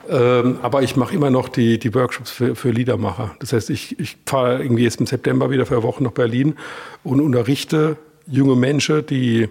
[0.08, 3.36] Ähm, aber ich mache immer noch die, die Workshops für, für Liedermacher.
[3.38, 6.56] Das heißt, ich, ich fahre irgendwie jetzt im September wieder für eine Woche nach Berlin
[7.04, 9.48] und unterrichte junge Menschen, die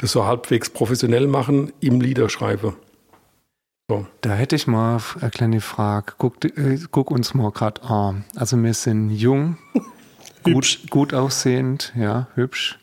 [0.00, 2.74] das so halbwegs professionell machen, im Liederschreibe.
[3.88, 4.06] So.
[4.22, 6.14] Da hätte ich mal eine kleine Frage.
[6.16, 8.24] Guck, äh, guck uns mal gerade an.
[8.34, 9.58] Also wir sind jung,
[10.42, 12.78] gut, gut aussehend, ja, hübsch.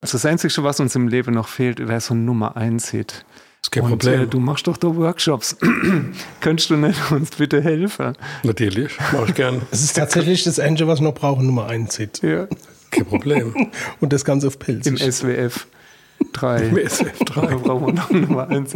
[0.00, 3.24] Also das Einzige, was uns im Leben noch fehlt, wäre so ein Nummer 1 Hit.
[3.62, 4.22] Das ist kein und, Problem.
[4.22, 5.56] Äh, du machst doch da Workshops.
[6.40, 8.16] Könntest du nicht uns bitte helfen?
[8.44, 9.60] Natürlich, mache ich gern.
[9.70, 12.22] Es ist tatsächlich das Ende, was wir noch brauchen, Nummer 1 Hit.
[12.22, 12.46] Ja.
[12.90, 13.70] Kein Problem.
[14.00, 14.86] und das Ganze auf Pilz.
[14.86, 15.66] Im SWF.
[16.32, 16.68] 3.
[16.68, 17.46] BSF 3.
[17.46, 18.74] Da brauchen wir noch Nummer 1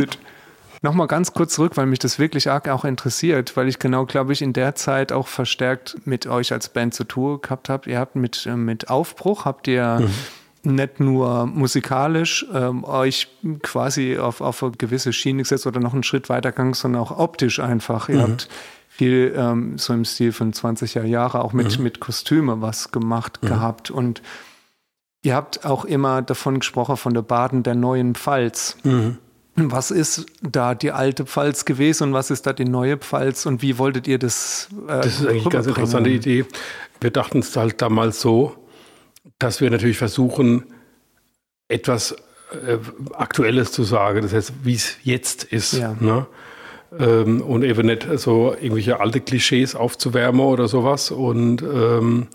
[0.85, 4.35] Nochmal ganz kurz zurück, weil mich das wirklich arg auch interessiert, weil ich genau, glaube
[4.35, 7.89] ich, in der Zeit auch verstärkt mit euch als Band zu Tour gehabt habe.
[7.89, 10.01] Ihr habt mit, äh, mit Aufbruch, habt ihr
[10.63, 10.75] mhm.
[10.75, 13.29] nicht nur musikalisch ähm, euch
[13.63, 17.61] quasi auf, auf eine gewisse Schiene gesetzt oder noch einen Schritt weitergegangen, sondern auch optisch
[17.61, 18.11] einfach.
[18.11, 18.23] Ihr mhm.
[18.23, 18.49] habt
[18.91, 21.85] viel ähm, so im Stil von 20er Jahre auch mit, mhm.
[21.85, 23.49] mit Kostüme was gemacht mhm.
[23.49, 24.21] gehabt und
[25.25, 28.77] Ihr habt auch immer davon gesprochen, von der Baden der neuen Pfalz.
[28.85, 29.17] Mhm.
[29.57, 33.63] Was ist da die alte Pfalz gewesen und was ist da die neue Pfalz und
[33.63, 34.69] wie wolltet ihr das?
[34.87, 36.45] Äh, das ist eigentlich eine ganz interessante Idee.
[37.01, 38.55] Wir dachten es halt damals so,
[39.39, 40.65] dass wir natürlich versuchen,
[41.69, 42.13] etwas
[42.67, 42.77] äh,
[43.15, 45.73] Aktuelles zu sagen, das heißt, wie es jetzt ist.
[45.73, 45.97] Ja.
[46.01, 46.27] Ne?
[46.99, 51.11] Ähm, und eben nicht so irgendwelche alte Klischees aufzuwärmen oder sowas.
[51.11, 52.27] Und ähm,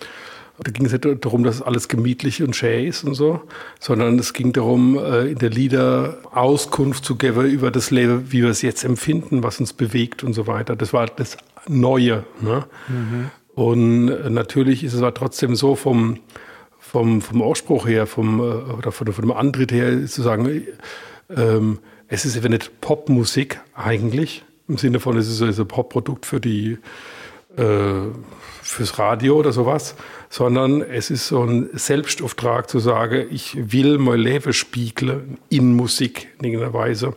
[0.63, 3.41] da ging es nicht darum, dass alles gemütlich und schön ist und so,
[3.79, 8.43] sondern es ging darum, äh, in der Lieder Auskunft zu geben über das Leben, wie
[8.43, 10.75] wir es jetzt empfinden, was uns bewegt und so weiter.
[10.75, 12.23] Das war das Neue.
[12.41, 12.65] Ne?
[12.87, 13.31] Mhm.
[13.53, 16.19] Und äh, natürlich ist es aber trotzdem so vom,
[16.79, 20.63] vom, vom Ausspruch her, vom, äh, oder von, von dem Antritt her, zu sagen,
[21.29, 26.25] ähm, es ist eben nicht Popmusik eigentlich, im Sinne von, es ist so ein Popprodukt
[26.25, 26.77] für die,
[27.57, 28.07] äh,
[28.69, 29.95] fürs Radio oder sowas,
[30.29, 36.27] sondern es ist so ein Selbstauftrag zu sagen, ich will mein Leben spiegeln in Musik
[36.37, 37.15] in irgendeiner Weise,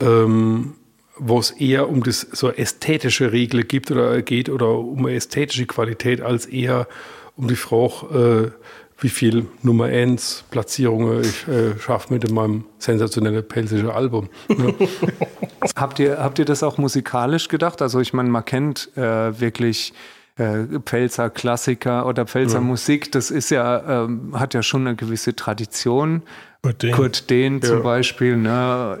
[0.00, 0.74] ähm,
[1.18, 6.20] wo es eher um das so ästhetische Regel gibt oder geht oder um ästhetische Qualität
[6.20, 6.88] als eher
[7.36, 8.60] um die Frage, äh,
[8.98, 14.28] wie viel Nummer 1 Platzierungen ich äh, schaffe mit meinem sensationellen pelzischen Album.
[14.48, 14.74] Ne?
[15.76, 17.82] habt, ihr, habt ihr das auch musikalisch gedacht?
[17.82, 19.92] Also ich meine, man kennt äh, wirklich
[20.36, 22.60] äh, Pfälzer Klassiker oder Pfälzer ja.
[22.60, 26.22] Musik, das ist ja, ähm, hat ja schon eine gewisse Tradition.
[26.62, 27.82] Kurt Dehn, Kurt Dehn zum ja.
[27.82, 28.98] Beispiel, ne,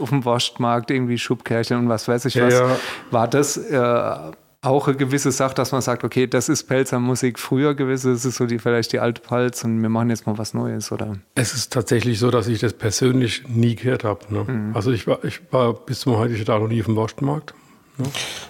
[0.00, 2.78] auf dem Wurstmarkt irgendwie Schubkärchen und was weiß ich ja, was.
[3.10, 4.16] War das äh,
[4.60, 8.24] auch eine gewisse Sache, dass man sagt, okay, das ist Pelzer Musik früher gewesen, das
[8.24, 11.16] ist so die, vielleicht die alte Pfalz und wir machen jetzt mal was Neues, oder?
[11.34, 14.20] Es ist tatsächlich so, dass ich das persönlich nie gehört habe.
[14.30, 14.44] Ne?
[14.44, 14.76] Mhm.
[14.76, 17.54] Also ich war, ich war bis zum heutigen Tag noch nie auf dem Wurstmarkt.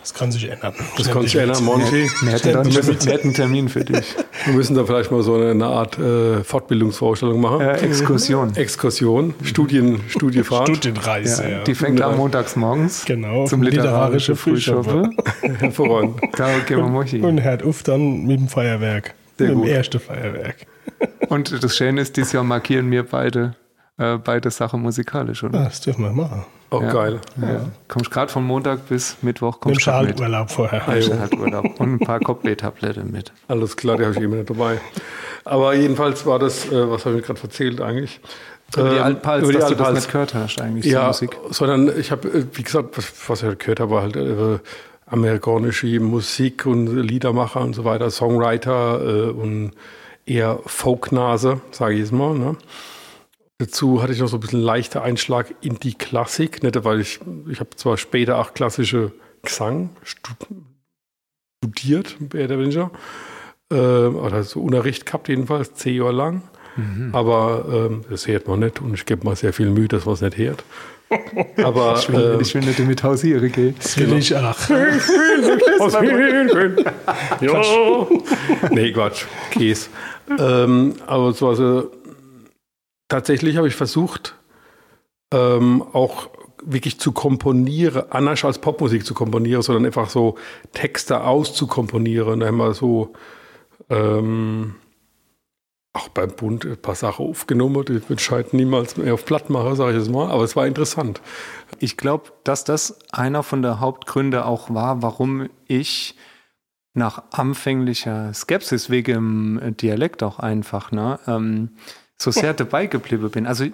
[0.00, 0.74] Das kann sich ändern.
[0.96, 2.11] Das kann sich ändern, Monty.
[2.22, 4.14] Wir hätten, dann, wir hätten einen Termin für dich.
[4.44, 7.61] Wir müssen da vielleicht mal so eine Art äh, Fortbildungsvorstellung machen.
[7.62, 8.54] Äh, Exkursion.
[8.56, 10.68] Exkursion, Studien, Studiefahrt.
[10.68, 11.48] Studienreise, ja.
[11.48, 11.64] ja.
[11.64, 13.46] Die fängt am montags morgens genau.
[13.46, 15.11] zum literarischen Frühschoppe.
[15.58, 16.20] Hervorragend.
[16.37, 17.24] Da gehen wir mal hin.
[17.24, 19.14] Und hört auf dann mit dem Feuerwerk.
[19.38, 20.66] Sehr mit dem ersten Feuerwerk.
[21.28, 23.54] Und das Schöne ist, dieses Jahr markieren wir beide,
[23.98, 25.64] äh, beide Sachen musikalisch, oder?
[25.64, 26.44] Das dürfen wir machen.
[26.70, 26.92] Oh, ja.
[26.92, 27.20] geil.
[27.40, 27.61] Ja.
[27.88, 29.58] Kommst gerade von Montag bis Mittwoch.
[29.60, 30.83] Kommst Nimmst halt Urlaub vorher.
[30.87, 33.33] Nimmst halt Urlaub und ein paar Kopfweh-Tabletten mit.
[33.48, 34.79] Alles klar, die habe ich immer nicht dabei.
[35.44, 38.20] Aber jedenfalls war das, äh, was habe ich gerade erzählt eigentlich?
[38.77, 41.38] Über die Altpals, über die dass du das nicht gehört hast eigentlich, ja, Musik.
[41.48, 44.58] sondern ich habe, äh, wie gesagt, was, was ich gehört habe, war halt äh,
[45.06, 49.73] amerikanische Musik und Liedermacher und so weiter, Songwriter äh, und
[50.27, 52.35] eher Folknase, sage ich jetzt mal.
[52.35, 52.56] Ne?
[53.61, 57.19] Dazu hatte ich noch so ein bisschen leichter Einschlag in die Klassik, nicht, weil ich,
[57.50, 59.11] ich habe zwar später auch klassische
[59.42, 59.90] Gesang
[61.65, 62.92] studiert, mehr oder weniger,
[63.73, 66.42] äh, oder so Unterricht gehabt jedenfalls, zehn Jahre lang.
[66.77, 67.11] Mhm.
[67.13, 70.15] Aber ähm, das hört man nicht und ich gebe mal sehr viel Mühe, dass man
[70.15, 70.63] es nicht hört.
[71.65, 73.75] Aber ich will, äh, ich will nicht mit Hausiere gehen.
[73.79, 74.69] Das will ich auch.
[77.40, 77.61] ja.
[78.71, 79.25] nee, Quatsch.
[79.50, 79.88] Käse.
[80.38, 81.90] Ähm, aber so, also,
[83.09, 84.37] tatsächlich habe ich versucht,
[85.33, 86.29] ähm, auch
[86.65, 90.37] wirklich zu komponieren, anders als Popmusik zu komponieren, sondern einfach so
[90.73, 92.40] Texte auszukomponieren.
[92.40, 93.13] Wir so
[93.90, 94.75] ähm,
[95.92, 99.92] auch beim Bund ein paar Sachen aufgenommen, die scheint niemals mehr auf Platt machen, sage
[99.92, 101.21] ich jetzt mal, aber es war interessant.
[101.79, 106.15] Ich glaube, dass das einer von der Hauptgründe auch war, warum ich
[106.94, 111.71] nach anfänglicher Skepsis wegen dem Dialekt auch einfach ne, ähm,
[112.21, 113.46] so sehr dabei geblieben bin.
[113.46, 113.66] Also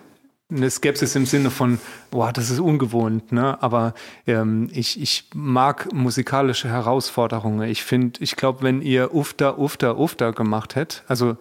[0.50, 1.78] eine Skepsis im Sinne von,
[2.10, 3.60] boah, das ist ungewohnt, ne?
[3.62, 3.94] Aber
[4.26, 7.68] ähm, ich, ich mag musikalische Herausforderungen.
[7.68, 11.38] Ich finde, ich glaube, wenn ihr Ufter, Ufter, Ufter gemacht hättet, also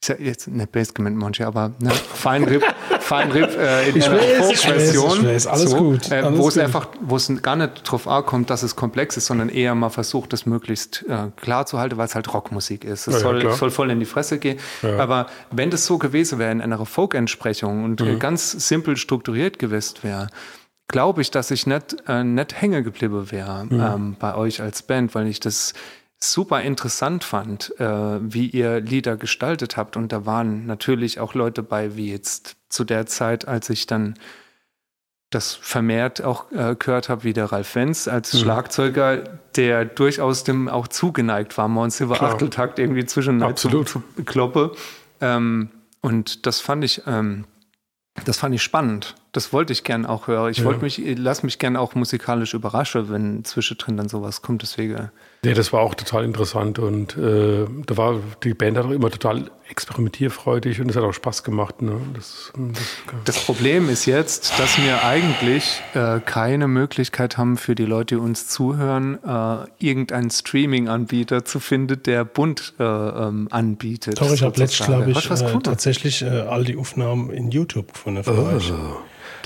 [0.00, 2.62] ist ja jetzt nicht Basement manche, aber ne, Feinrip,
[3.00, 7.30] Feinrip äh, in ich der Folk-Version, alles so, gut, äh, wo es einfach, wo es
[7.42, 11.30] gar nicht drauf ankommt, dass es komplex ist, sondern eher mal versucht, das möglichst äh,
[11.36, 13.08] klar zu halten, weil es halt Rockmusik ist.
[13.08, 14.58] Es ja, soll, ja, soll voll in die Fresse gehen.
[14.82, 14.98] Ja.
[14.98, 18.20] Aber wenn das so gewesen wäre in einer Folk-Entsprechung und mhm.
[18.20, 20.28] ganz simpel strukturiert gewesen wäre,
[20.86, 23.80] glaube ich, dass ich nicht, äh, nicht hängen geblieben wäre mhm.
[23.80, 25.74] ähm, bei euch als Band, weil ich das
[26.20, 29.96] super interessant fand, äh, wie ihr Lieder gestaltet habt.
[29.96, 34.14] Und da waren natürlich auch Leute bei, wie jetzt zu der Zeit, als ich dann
[35.30, 38.38] das vermehrt auch äh, gehört habe, wie der Ralf Wenz als mhm.
[38.38, 39.24] Schlagzeuger,
[39.56, 43.88] der durchaus dem auch zugeneigt war, Mount Silver Achteltakt irgendwie zwischen Absolut.
[43.88, 44.72] zu kloppe.
[45.20, 45.68] Ähm,
[46.00, 47.44] und das fand ich, ähm,
[48.24, 50.50] das fand ich spannend das wollte ich gern auch hören.
[50.50, 50.64] Ich ja.
[50.64, 54.62] wollte mich, lass mich gern auch musikalisch überraschen, wenn zwischendrin dann sowas kommt.
[54.62, 55.10] Deswegen.
[55.44, 59.08] Ja, das war auch total interessant und äh, da war die Band hat auch immer
[59.08, 61.80] total experimentierfreudig und es hat auch Spaß gemacht.
[61.80, 62.00] Ne?
[62.14, 67.84] Das, das, das, Problem ist jetzt, dass wir eigentlich äh, keine Möglichkeit haben für die
[67.84, 74.20] Leute, die uns zuhören, äh, irgendeinen Streaming-Anbieter zu finden, der bunt äh, ähm, anbietet.
[74.20, 78.24] Doch, ich habe letztens, glaube ich, äh, tatsächlich äh, all die Aufnahmen in YouTube gefunden
[78.24, 78.56] von oh.
[78.56, 78.72] euch.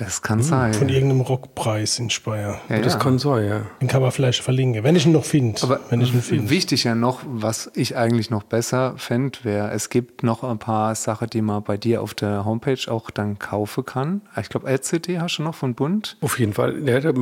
[0.05, 0.75] Das kann hm, sein.
[0.75, 2.61] Von irgendeinem Rockpreis in Speyer.
[2.69, 2.99] Ja, das ja.
[2.99, 3.63] kann sein, ja.
[3.81, 5.63] Den kann man vielleicht verlinken, wenn ich ihn noch finde.
[5.63, 6.51] Aber wenn ich ihn find.
[6.51, 10.95] wichtig ja noch, was ich eigentlich noch besser fände, wäre, es gibt noch ein paar
[10.95, 14.23] Sachen, die man bei dir auf der Homepage auch dann kaufen kann.
[14.41, 16.17] Ich glaube, LCD hast du noch von Bund.
[16.21, 16.77] Auf jeden Fall.
[16.89, 17.13] Ja,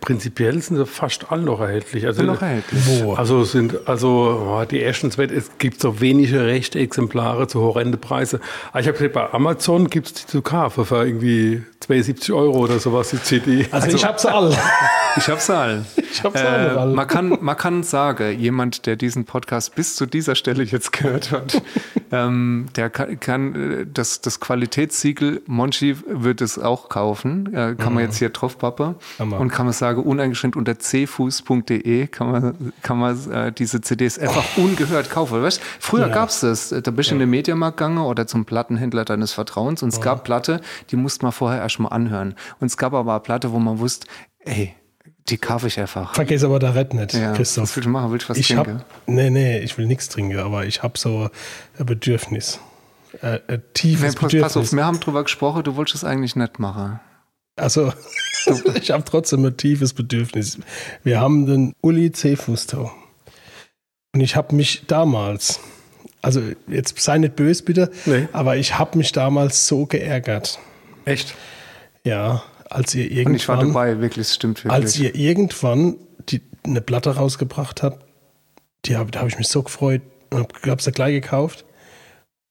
[0.00, 2.06] prinzipiell sind sie fast alle noch erhältlich.
[2.06, 2.82] Also, sind noch erhältlich.
[2.86, 3.14] Wo?
[3.14, 7.98] Also sind, also oh, die ersten zwei, es gibt so wenige rechte Exemplare zu horrende
[7.98, 8.40] Preise.
[8.70, 11.62] Aber ich habe gesehen, bei Amazon gibt es die zu kaufen für irgendwie
[12.16, 13.66] 72 Euro oder sowas, die CD.
[13.70, 14.56] Also, also ich hab's alle.
[15.18, 15.86] Ich hab's alle.
[15.96, 16.90] Ich hab's alle.
[16.90, 20.92] Äh, man, kann, man kann sagen, jemand, der diesen Podcast bis zu dieser Stelle jetzt
[20.92, 21.62] gehört hat,
[22.12, 27.88] ähm, der kann, kann äh, das, das Qualitätssiegel, Monchi wird es auch kaufen, äh, kann
[27.88, 27.94] mhm.
[27.94, 32.98] man jetzt hier drauf pappen und kann man sagen, uneingeschränkt unter cfuß.de kann man, kann
[32.98, 34.64] man äh, diese CDs einfach oh.
[34.64, 35.42] ungehört kaufen.
[35.42, 36.14] Weißt, früher ja.
[36.14, 37.16] gab's das, da bist du ja.
[37.16, 40.02] in den Mediamarkt gegangen oder zum Plattenhändler deines Vertrauens und es oh.
[40.02, 40.60] gab Platte,
[40.90, 42.34] die musste man vorher erstmal anhören.
[42.60, 44.06] Und es gab aber eine Platte, wo man wusste,
[44.40, 44.74] ey,
[45.28, 46.14] die kaufe ich einfach.
[46.14, 47.64] Vergiss aber da Red nicht, ja, Christoph.
[47.64, 48.12] Was willst du machen?
[48.12, 48.78] Willst du was ich trinken?
[48.78, 51.28] Hab, nee, nee, ich will nichts trinken, aber ich habe so
[51.78, 52.60] ein Bedürfnis.
[53.22, 54.42] Ein, ein tiefes nee, pass, Bedürfnis.
[54.42, 57.00] Pass auf, wir haben drüber gesprochen, du wolltest es eigentlich nicht machen.
[57.56, 57.92] Also,
[58.74, 60.58] ich habe trotzdem ein tiefes Bedürfnis.
[61.02, 62.36] Wir haben den Uli C.
[62.36, 62.90] Fusto.
[64.14, 65.60] Und ich habe mich damals,
[66.22, 68.28] also jetzt sei nicht böse bitte, nee.
[68.32, 70.58] aber ich habe mich damals so geärgert.
[71.04, 71.34] Echt?
[72.06, 73.32] Ja, als ihr irgendwann.
[73.32, 74.72] Und ich war dabei, wirklich, stimmt wirklich.
[74.72, 75.96] Als ihr irgendwann
[76.28, 78.04] die, eine Platte rausgebracht habt,
[78.84, 81.64] die hab, da habe ich mich so gefreut und habe es gleich gekauft.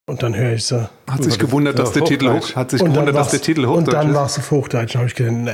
[0.07, 0.87] Und dann höre ich so.
[1.09, 3.91] Hat sich gewundert, dass der Titel hoch, hat sich gewundert, dass der Titel hoch Und
[3.91, 4.95] dann war es auf Hochdeutsch.
[4.95, 5.53] Habe ich gedacht, nee,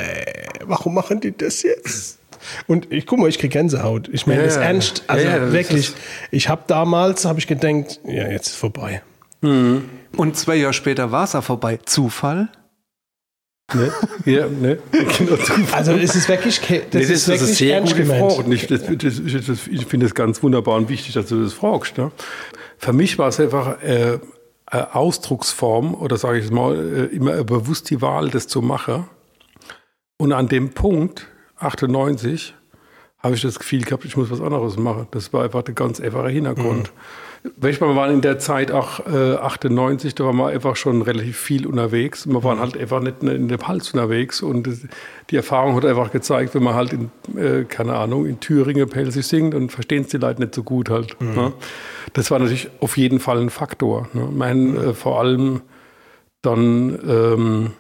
[0.66, 2.20] warum machen die das jetzt?
[2.68, 4.10] Und ich guck mal, ich kriege Gänsehaut.
[4.12, 5.04] Ich meine ja, das ernst.
[5.08, 5.94] Also ja, wirklich.
[6.32, 9.04] Ich habe damals, habe ich gedacht, ja, jetzt ist vorbei.
[9.42, 9.84] Mhm.
[10.18, 11.80] Und zwei Jahre später war es auch vorbei.
[11.86, 12.50] Zufall?
[13.74, 13.92] Ne?
[14.26, 14.80] Ja, ne?
[14.92, 15.38] Genau.
[15.72, 18.34] Also es ist wirklich, das, nee, das ist, wirklich sehr gute Frage.
[18.36, 21.98] Und ich, das, das, ich finde es ganz wunderbar und wichtig, dass du das fragst.
[21.98, 22.12] Ne?
[22.78, 24.20] Für mich war es einfach äh,
[24.66, 29.08] eine Ausdrucksform oder sage ich mal, äh, immer bewusst die Wahl, das zu machen.
[30.18, 32.54] Und an dem Punkt, 98,
[33.20, 35.08] habe ich das Gefühl gehabt, ich muss was anderes machen.
[35.12, 36.92] Das war einfach der ganz einfache Hintergrund.
[36.94, 37.00] Mhm.
[37.44, 41.66] Wir waren in der Zeit auch äh, 98, da waren wir einfach schon relativ viel
[41.66, 42.28] unterwegs.
[42.28, 44.70] Wir waren halt einfach nicht in dem Hals unterwegs und
[45.30, 49.26] die Erfahrung hat einfach gezeigt, wenn man halt in, äh, keine Ahnung, in Thüringen Pelzig
[49.26, 51.20] singt, dann verstehen es die Leute nicht so gut halt.
[51.20, 51.34] Mhm.
[51.34, 51.54] Ne?
[52.14, 54.08] Das war natürlich auf jeden Fall ein Faktor.
[54.14, 54.28] Ne?
[54.30, 55.62] Ich meine, äh, vor allem
[56.44, 57.72] dann, ähm,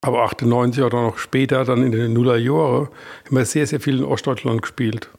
[0.00, 2.88] aber 98 oder noch später, dann in den Nullerjahren,
[3.26, 5.10] haben wir sehr, sehr viel in Ostdeutschland gespielt.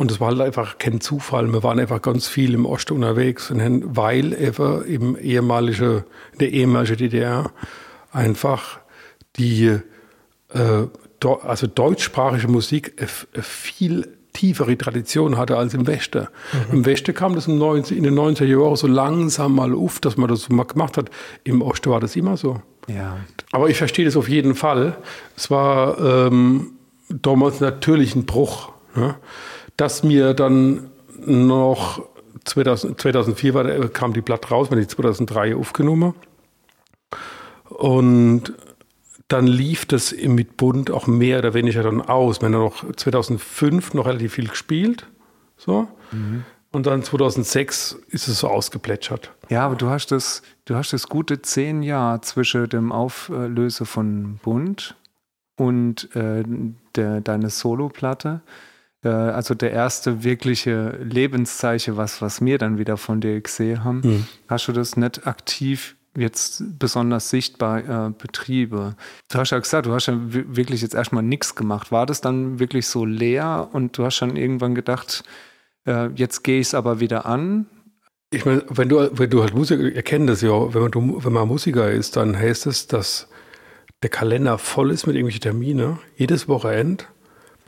[0.00, 1.52] Und das war halt einfach kein Zufall.
[1.52, 6.96] Wir waren einfach ganz viel im Osten unterwegs, weil einfach im ehemalige, in der ehemaligen
[6.96, 7.50] DDR
[8.10, 8.80] einfach
[9.36, 9.78] die
[10.54, 10.86] äh,
[11.42, 12.94] also deutschsprachige Musik
[13.42, 16.28] viel tiefere Tradition hatte als im Westen.
[16.70, 16.76] Mhm.
[16.78, 20.48] Im Westen kam das in den 90er Jahren so langsam mal auf, dass man das
[20.48, 21.10] mal gemacht hat.
[21.44, 22.62] Im Osten war das immer so.
[22.88, 23.18] Ja.
[23.52, 24.96] Aber ich verstehe das auf jeden Fall.
[25.36, 26.72] Es war ähm,
[27.10, 29.16] damals natürlich ein Bruch, ne?
[29.80, 30.90] Dass mir dann
[31.24, 32.02] noch
[32.44, 36.14] 2000, 2004 war, kam die Blatt raus, wenn ich 2003 aufgenommen.
[37.68, 38.52] Und
[39.28, 42.40] dann lief das mit Bund auch mehr oder weniger dann aus.
[42.40, 45.06] Wir haben noch 2005 noch relativ viel gespielt.
[45.56, 45.88] So.
[46.10, 46.44] Mhm.
[46.72, 49.32] Und dann 2006 ist es so ausgeplätschert.
[49.48, 54.38] Ja, aber du hast das, du hast das gute zehn Jahre zwischen dem Auflöse von
[54.42, 54.94] Bund
[55.56, 56.44] und äh,
[56.96, 58.42] der, deine Soloplatte.
[58.44, 58.48] Äh,
[59.08, 64.00] also der erste wirkliche Lebenszeichen, was, was wir dann wieder von dir gesehen haben.
[64.04, 64.26] Mhm.
[64.48, 68.96] Hast du das nicht aktiv jetzt besonders sichtbar äh, Betriebe.
[69.28, 71.92] Du hast ja gesagt, du hast ja wirklich jetzt erstmal nichts gemacht.
[71.92, 75.24] War das dann wirklich so leer und du hast dann irgendwann gedacht,
[75.86, 77.66] äh, jetzt gehe ich es aber wieder an?
[78.30, 81.48] Ich meine, wenn du, wenn du halt Musiker, erkennst das ja, wenn man, wenn man
[81.48, 83.28] Musiker ist, dann heißt es, dass
[84.02, 85.98] der Kalender voll ist mit irgendwelchen Terminen.
[86.16, 87.04] Jedes Wochenende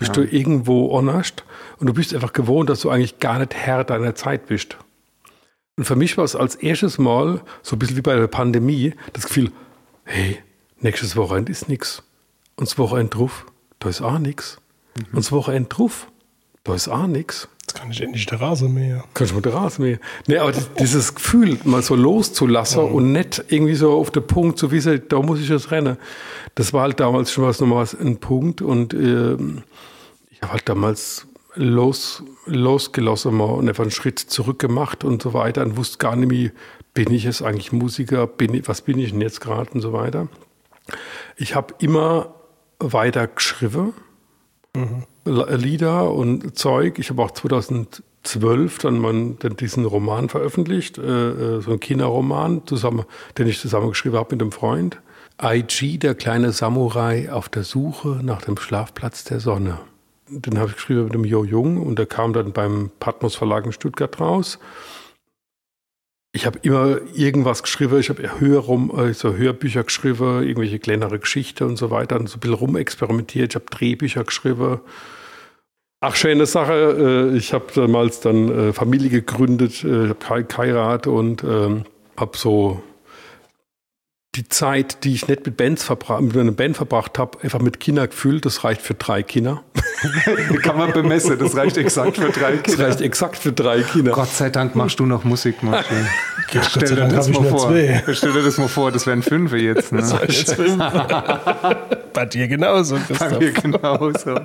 [0.03, 0.23] bist ja.
[0.23, 1.33] du irgendwo anders
[1.79, 4.77] und du bist einfach gewohnt, dass du eigentlich gar nicht Herr deiner Zeit bist.
[5.77, 8.95] Und für mich war es als erstes Mal, so ein bisschen wie bei der Pandemie,
[9.13, 9.51] das Gefühl,
[10.05, 10.39] hey,
[10.81, 12.03] nächstes Wochenende ist nichts.
[12.57, 13.47] Und das Wochenende drauf,
[13.79, 14.59] da ist auch nichts.
[14.97, 15.05] Mhm.
[15.07, 16.09] Und das Wochenende drauf,
[16.65, 17.49] da ist auch nichts.
[17.63, 19.05] Jetzt kann ich endlich der Rasen mehr.
[19.15, 19.99] Kann ich mit der Rasen mehr.
[20.27, 22.95] Nee, aber dieses Gefühl, mal so loszulassen mhm.
[22.95, 25.97] und nicht irgendwie so auf den Punkt zu wissen, da muss ich jetzt rennen.
[26.55, 29.37] Das war halt damals schon was nochmal ein Punkt und äh,
[30.43, 35.35] ich habe halt damals los, losgelassen mal und einfach einen Schritt zurück gemacht und so
[35.35, 36.51] weiter und wusste gar nicht mehr,
[36.95, 39.93] bin ich jetzt eigentlich Musiker, bin ich, was bin ich denn jetzt gerade und so
[39.93, 40.27] weiter.
[41.37, 42.35] Ich habe immer
[42.81, 43.95] weiter geschrieben,
[44.75, 45.05] mhm.
[45.25, 46.99] Lieder und Zeug.
[46.99, 52.67] Ich habe auch 2012 dann, mal, dann diesen Roman veröffentlicht, äh, äh, so ein Kinderroman,
[52.67, 53.05] zusammen,
[53.39, 55.01] den ich zusammen geschrieben habe mit einem Freund.
[55.41, 59.79] IG, der kleine Samurai auf der Suche nach dem Schlafplatz der Sonne
[60.41, 63.67] den habe ich geschrieben mit dem Jo Jung und der kam dann beim Patmos Verlag
[63.67, 64.59] in Stuttgart raus.
[66.35, 71.77] Ich habe immer irgendwas geschrieben, ich habe Hörrum, also Hörbücher geschrieben, irgendwelche kleinere Geschichten und
[71.77, 73.53] so weiter und so ein bisschen rumexperimentiert.
[73.53, 74.81] Ich habe Drehbücher geschrieben.
[76.01, 77.31] Ach, schöne Sache.
[77.33, 81.85] Äh, ich habe damals dann äh, Familie gegründet, äh, habe geheiratet und ähm,
[82.17, 82.83] habe so
[84.35, 87.81] die Zeit, die ich nicht mit Bands verbracht, mit einer Band verbracht habe, einfach mit
[87.81, 88.47] Kindern gefüllt.
[88.47, 89.63] Das reicht für drei Kinder.
[90.63, 91.39] Kann man bemessen.
[91.39, 92.63] Das reicht exakt für drei Kinder.
[92.63, 94.13] Das reicht exakt für drei Kinder.
[94.13, 96.07] Gott sei Dank machst du noch Musik, Martin.
[96.67, 97.69] Stell dir das mal vor.
[97.69, 98.03] Zwei.
[98.15, 98.91] Stell dir das mal vor.
[98.91, 99.93] Das wären fünf jetzt.
[99.93, 99.99] Ne?
[99.99, 100.79] Das jetzt fünf.
[102.15, 102.97] Bei dir genauso.
[102.97, 103.31] Christoph.
[103.31, 104.41] Bei mir genauso.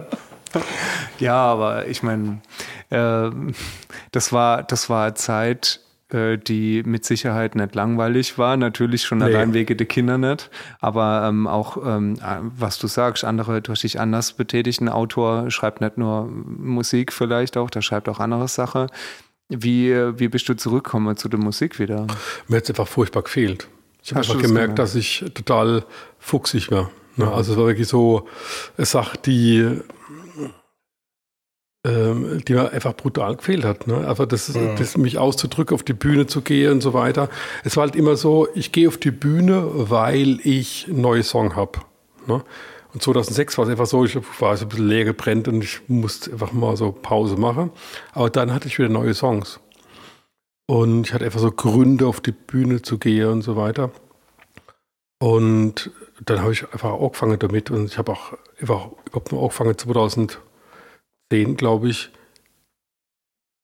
[1.20, 2.42] Ja, aber ich meine,
[2.90, 3.30] äh,
[4.12, 5.80] das war das war Zeit
[6.14, 8.56] die mit Sicherheit nicht langweilig war.
[8.56, 9.26] Natürlich schon nee.
[9.26, 10.50] allein wegen der Kinder nicht.
[10.80, 14.82] Aber ähm, auch, ähm, äh, was du sagst, andere durch dich anders betätigt.
[14.82, 18.88] Ein Autor schreibt nicht nur Musik vielleicht auch, der schreibt auch andere Sachen.
[19.50, 22.08] Wie, wie bist du zurückgekommen zu der Musik wieder?
[22.48, 23.68] Mir hat es einfach furchtbar gefehlt.
[24.04, 25.84] Ich habe einfach gemerkt, gemerkt, dass ich total
[26.20, 26.90] fuchsig war.
[27.18, 27.30] Ne?
[27.32, 28.28] Also es war wirklich so
[28.78, 29.82] eine Sache, die
[31.86, 33.88] ähm, die mir einfach brutal gefehlt hat.
[33.88, 34.08] Ne?
[34.08, 34.76] Einfach das, ja.
[34.76, 37.30] das, mich auszudrücken, auf die Bühne zu gehen und so weiter.
[37.64, 41.56] Es war halt immer so, ich gehe auf die Bühne, weil ich einen neuen Song
[41.56, 41.80] habe.
[42.26, 42.44] Ne?
[42.94, 45.82] Und 2006 war es einfach so, ich war so ein bisschen leer gebrennt und ich
[45.88, 47.72] musste einfach mal so Pause machen.
[48.14, 49.60] Aber dann hatte ich wieder neue Songs.
[50.66, 53.92] Und ich hatte einfach so Gründe, auf die Bühne zu gehen und so weiter.
[55.20, 55.92] Und
[56.24, 60.40] dann habe ich einfach angefangen damit und ich habe auch einfach überhaupt nur angefangen 2000
[61.32, 62.10] sehen, glaube ich,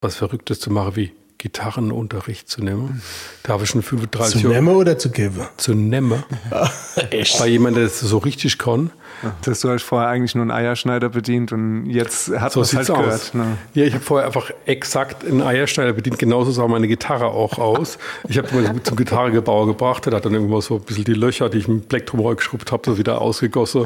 [0.01, 1.11] was Verrücktes zu machen wie
[1.43, 3.01] Gitarrenunterricht zu nehmen.
[3.43, 5.41] Da habe ich schon 35 Zu nehmen oder zu geben?
[5.57, 6.23] Zu nehmen.
[7.09, 7.37] Echt?
[7.37, 8.91] Bei jemandem, der das so richtig kann.
[9.43, 12.75] Dass du hast vorher eigentlich nur einen Eierschneider bedient und jetzt hat So man es
[12.75, 13.31] halt sieht's aus.
[13.31, 13.35] gehört.
[13.35, 13.57] Ne?
[13.73, 16.17] Ja, ich habe vorher einfach exakt einen Eierschneider bedient.
[16.19, 17.97] Genauso sah meine Gitarre auch aus.
[18.27, 20.05] Ich habe mal zum Gitarregebauer gebracht.
[20.05, 22.81] Der hat dann irgendwo so ein bisschen die Löcher, die ich mit Plektrum geschrubbt habe,
[22.85, 23.85] so wieder ausgegossen.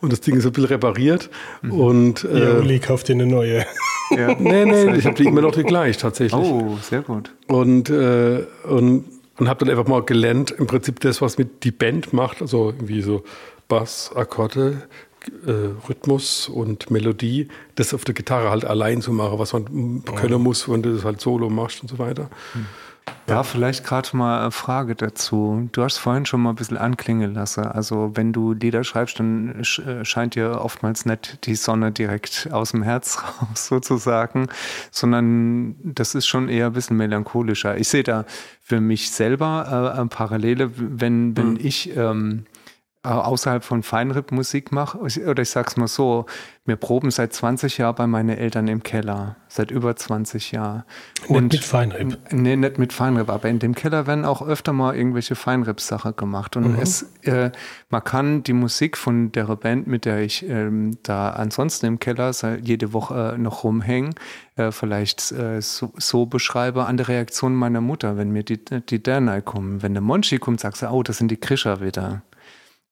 [0.00, 1.30] Und das Ding ist ein bisschen repariert.
[1.68, 3.64] Und Ja, äh, Uli kauft dir eine neue.
[4.10, 4.34] Ja.
[4.38, 6.34] nee, nee, ich habe die immer noch die gleich tatsächlich.
[6.40, 7.32] Oh, sehr gut.
[7.46, 9.06] Und, äh, und,
[9.38, 12.66] und habe dann einfach mal gelernt, im Prinzip das, was mit die Band macht, also
[12.66, 13.24] irgendwie so
[13.66, 14.82] Bass, Akkorde,
[15.46, 20.42] äh, Rhythmus und Melodie, das auf der Gitarre halt allein zu machen, was man können
[20.42, 22.28] muss, wenn du das halt solo machst und so weiter.
[23.26, 25.68] Da vielleicht gerade mal eine Frage dazu.
[25.72, 27.64] Du hast vorhin schon mal ein bisschen anklingen lassen.
[27.64, 32.72] Also wenn du Lieder schreibst, dann äh, scheint dir oftmals nicht die Sonne direkt aus
[32.72, 34.48] dem Herz raus sozusagen,
[34.90, 37.76] sondern das ist schon eher ein bisschen melancholischer.
[37.78, 38.24] Ich sehe da
[38.60, 42.51] für mich selber äh, eine Parallele, wenn, wenn ich ähm, äh,
[43.02, 46.26] außerhalb von Feinripp-Musik mache, Ich- oder ich sag's mal so,
[46.64, 50.84] wir proben seit 20 Jahren bei meinen Eltern im Keller, seit über 20 Jahren.
[51.28, 52.16] Nicht mit Feinripp.
[52.30, 56.56] Nee, nicht mit Feinripp, aber in dem Keller werden auch öfter mal irgendwelche Feinripp-Sachen gemacht.
[56.56, 57.50] Und es, äh,
[57.90, 62.30] man kann die Musik von der Band, mit der ich ähm, da ansonsten im Keller
[62.62, 64.14] jede Woche äh, noch rumhängen,
[64.54, 69.02] äh, vielleicht äh, so, so beschreibe an der Reaktion meiner Mutter, wenn mir die, die
[69.02, 69.82] Dernei kommen.
[69.82, 72.22] Wenn der Monchi kommt, sagst du, oh, das sind die Krischer wieder.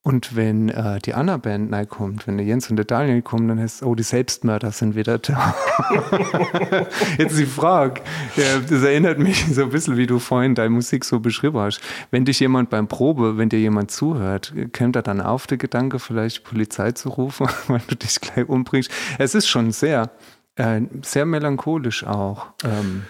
[0.03, 3.48] Und wenn äh, die Anna Band neu kommt, wenn der Jens und der Daniel kommen,
[3.48, 5.55] dann heißt es, oh, die Selbstmörder sind wieder da.
[7.18, 8.01] Jetzt die Frage,
[8.34, 11.82] ja, das erinnert mich so ein bisschen, wie du vorhin deine Musik so beschrieben hast.
[12.11, 15.98] Wenn dich jemand beim Probe, wenn dir jemand zuhört, kommt da dann auf der Gedanke,
[15.98, 18.90] vielleicht Polizei zu rufen, weil du dich gleich umbringst?
[19.18, 20.11] Es ist schon sehr,
[20.57, 23.03] äh, sehr melancholisch auch, ähm,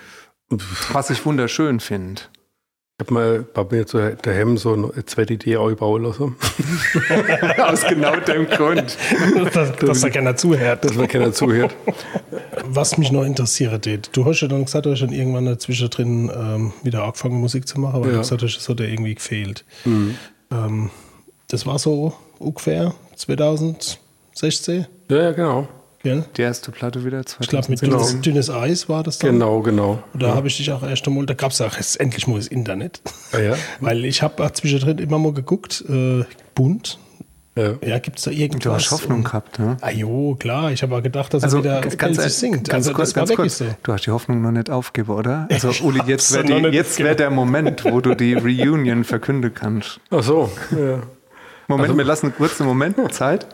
[0.93, 2.22] was ich wunderschön finde.
[3.01, 6.37] Ich habe mal bei mir zu daheim so eine zweite Idee einbauen lassen,
[7.59, 8.95] Aus genau dem Grund.
[9.55, 10.85] dass, dass da keiner zuhört.
[10.85, 11.75] dass mir keiner zuhört.
[12.67, 16.31] Was mich noch interessiert, du hast ja dann gesagt, du hast dann irgendwann dazwischen drin
[16.35, 18.13] ähm, wieder angefangen, Musik zu machen, aber Ja.
[18.13, 19.65] du hast gesagt, das hat dir irgendwie gefehlt.
[19.87, 20.91] Ähm,
[21.49, 25.69] das war so ungefähr 2016, Ja, ja, genau.
[26.03, 26.25] Gell?
[26.37, 27.91] Die erste Platte wieder Ich glaube, mit 2016.
[27.91, 29.33] dünnes, dünnes Eis war das dann.
[29.33, 30.03] Genau, genau.
[30.13, 32.37] Und da habe ich dich auch erst einmal, da gab es auch jetzt endlich mal
[32.37, 33.01] das Internet.
[33.33, 33.55] Ah, ja?
[33.81, 36.25] Weil ich habe auch zwischendrin immer mal geguckt, äh,
[36.55, 36.99] bunt.
[37.57, 37.75] Ja.
[37.85, 38.63] Ja, gibt es da irgendwas?
[38.63, 39.77] Du hast Hoffnung gehabt, ne?
[39.81, 40.71] Ah jo, klar.
[40.71, 42.69] Ich habe auch gedacht, dass Also er wieder ganz, ganz, singt.
[42.69, 43.59] ganz also, kurz, ganz kurz.
[43.59, 43.67] so.
[43.83, 45.49] Du hast die Hoffnung noch nicht aufgegeben, oder?
[45.53, 50.01] Also Uli, jetzt wäre wär der Moment, wo du die Reunion verkünden kannst.
[50.11, 51.03] Ach so, ja.
[51.67, 53.47] Moment, wir lassen einen kurzen Moment Zeit.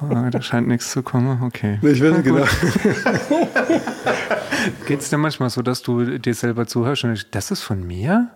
[0.00, 1.42] Ah, da scheint nichts zu kommen.
[1.42, 1.78] Okay.
[1.82, 2.44] Ich weiß nicht genau.
[4.86, 7.86] Geht es dir manchmal so, dass du dir selber zuhörst und denkst, das ist von
[7.86, 8.30] mir?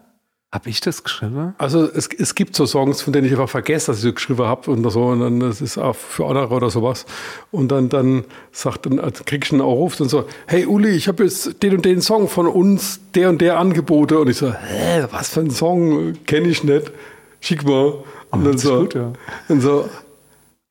[0.53, 1.55] Hab ich das geschrieben?
[1.59, 4.45] Also es, es gibt so Songs, von denen ich einfach vergesse, dass ich sie geschrieben
[4.45, 7.05] habe und so und dann das ist auch für andere oder sowas
[7.51, 11.25] und dann dann sagt dann krieg ich einen Aufruf und so hey Uli ich habe
[11.25, 15.05] jetzt den und den Song von uns der und der Angebote und ich so hä
[15.11, 16.93] was für ein Song kenne ich nicht
[17.41, 19.13] schick mal und dann das ist so gut, ja.
[19.49, 19.89] und so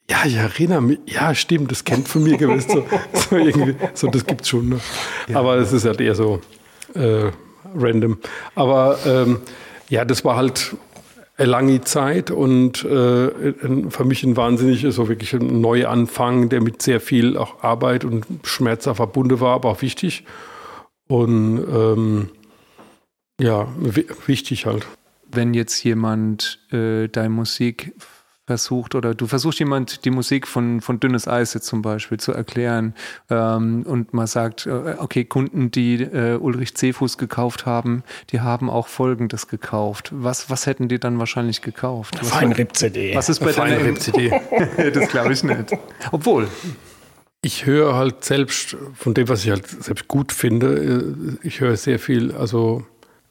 [0.09, 0.99] ja, ich erinnere mich.
[1.07, 2.69] Ja, stimmt, das kennt von mir gewesen.
[2.69, 2.85] So,
[3.29, 4.69] so, irgendwie, so das gibt's schon.
[4.69, 4.79] Ne?
[5.33, 6.41] Aber es ist halt eher so
[6.93, 7.31] äh,
[7.75, 8.17] random.
[8.55, 9.39] Aber ähm,
[9.89, 10.75] ja, das war halt
[11.37, 13.29] eine lange Zeit und äh,
[13.89, 18.25] für mich ein wahnsinnig, so wirklich ein Neuanfang, der mit sehr viel auch Arbeit und
[18.43, 20.23] Schmerz verbunden war, aber auch wichtig.
[21.07, 22.29] Und ähm,
[23.39, 24.87] ja, wi- wichtig halt.
[25.29, 27.93] Wenn jetzt jemand äh, deine Musik
[28.47, 32.31] versucht oder du versuchst jemand die Musik von, von Dünnes Eis jetzt zum Beispiel zu
[32.31, 32.93] erklären
[33.29, 38.69] ähm, und man sagt, äh, okay, Kunden, die äh, Ulrich Zefus gekauft haben, die haben
[38.69, 40.11] auch Folgendes gekauft.
[40.13, 42.17] Was, was hätten die dann wahrscheinlich gekauft?
[42.19, 43.15] Was, Feinripp-CD.
[43.15, 44.31] was ist bei deiner Feinripp-CD.
[44.93, 45.73] Das glaube ich nicht.
[46.11, 46.47] Obwohl,
[47.41, 51.77] Ich höre halt selbst von dem, was ich halt selbst gut finde, äh, ich höre
[51.77, 52.85] sehr viel, also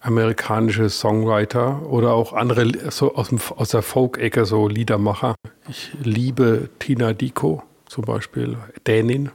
[0.04, 5.34] amerikanische Songwriter oder auch andere so aus, dem, aus der Folk-Ecke, so Liedermacher.
[5.68, 9.30] Ich liebe Tina Dico zum Beispiel, Dänin,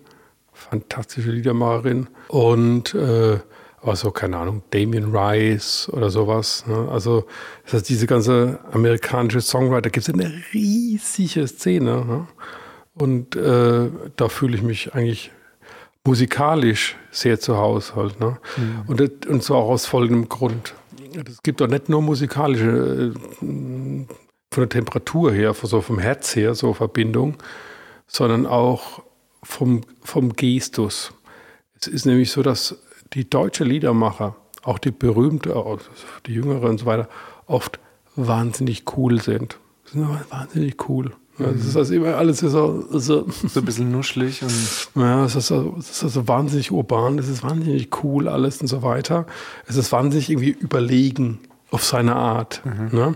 [0.53, 2.07] fantastische Liedermacherin.
[2.27, 3.39] Und äh,
[3.81, 6.65] aber so, keine Ahnung, Damien Rice oder sowas.
[6.67, 6.87] Ne?
[6.91, 7.25] Also
[7.63, 12.05] das heißt, diese ganze amerikanische Songwriter gibt es eine riesige Szene.
[12.05, 12.27] Ne?
[12.93, 15.31] Und äh, da fühle ich mich eigentlich
[16.09, 18.19] musikalisch sehr zu Hause halt.
[18.19, 18.37] Ne?
[18.87, 20.73] Und, das, und zwar auch aus folgendem Grund.
[21.13, 23.45] Es gibt doch nicht nur musikalische, äh,
[24.51, 27.35] von der Temperatur her, so vom Herz her, so Verbindung,
[28.07, 29.03] sondern auch
[29.43, 31.13] vom, vom Gestus.
[31.79, 32.79] Es ist nämlich so, dass
[33.13, 35.53] die deutsche Liedermacher, auch die berühmte,
[36.25, 37.07] die jüngere und so weiter,
[37.45, 37.79] oft
[38.15, 39.59] wahnsinnig cool sind.
[39.85, 41.11] sind wahnsinnig cool.
[41.39, 43.25] Ja, das ist also immer alles so, so, so
[43.59, 47.43] ein bisschen nuschlig und ja, es ist, so, es ist also wahnsinnig urban, es ist
[47.43, 49.25] wahnsinnig cool alles und so weiter.
[49.65, 51.39] Es ist wahnsinnig irgendwie überlegen
[51.71, 52.61] auf seine Art.
[52.65, 52.97] Mhm.
[52.97, 53.15] Ne?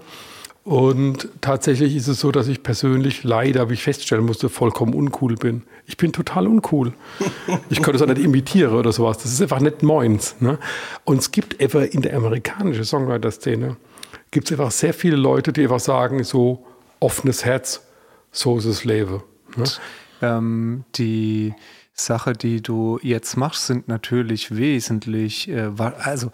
[0.64, 5.36] Und tatsächlich ist es so, dass ich persönlich leider, wie ich feststellen musste, vollkommen uncool
[5.36, 5.64] bin.
[5.86, 6.94] Ich bin total uncool.
[7.70, 9.18] Ich könnte es auch nicht imitieren oder sowas.
[9.18, 10.38] Das ist einfach nicht moins.
[10.40, 10.58] Ne?
[11.04, 13.76] Und es gibt einfach in der amerikanischen Songwriter-Szene,
[14.32, 16.66] gibt es einfach sehr viele Leute, die einfach sagen, so
[17.02, 17.82] offenes Herz,
[18.34, 19.24] so ist das Leben.
[19.56, 19.64] Ne?
[20.22, 21.54] Ähm, die
[21.94, 26.32] Sache, die du jetzt machst, sind natürlich wesentlich, äh, also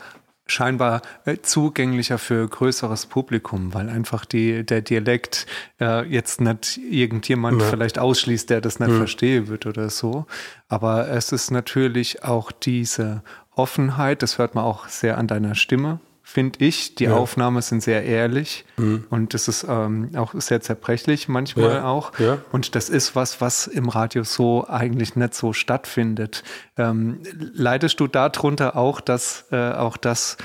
[0.47, 5.45] scheinbar äh, zugänglicher für größeres Publikum, weil einfach die, der Dialekt
[5.79, 7.67] äh, jetzt nicht irgendjemand ja.
[7.67, 8.97] vielleicht ausschließt, der das nicht ja.
[8.97, 10.25] verstehen wird oder so.
[10.67, 13.21] Aber es ist natürlich auch diese
[13.55, 16.95] Offenheit, das hört man auch sehr an deiner Stimme, finde ich.
[16.95, 17.15] Die ja.
[17.15, 19.05] Aufnahmen sind sehr ehrlich mhm.
[19.09, 21.85] und das ist ähm, auch sehr zerbrechlich manchmal ja.
[21.85, 22.17] auch.
[22.19, 22.37] Ja.
[22.51, 26.43] Und das ist was, was im Radio so eigentlich nicht so stattfindet.
[26.77, 27.21] Ähm,
[27.53, 30.37] leidest du darunter auch, dass äh, auch das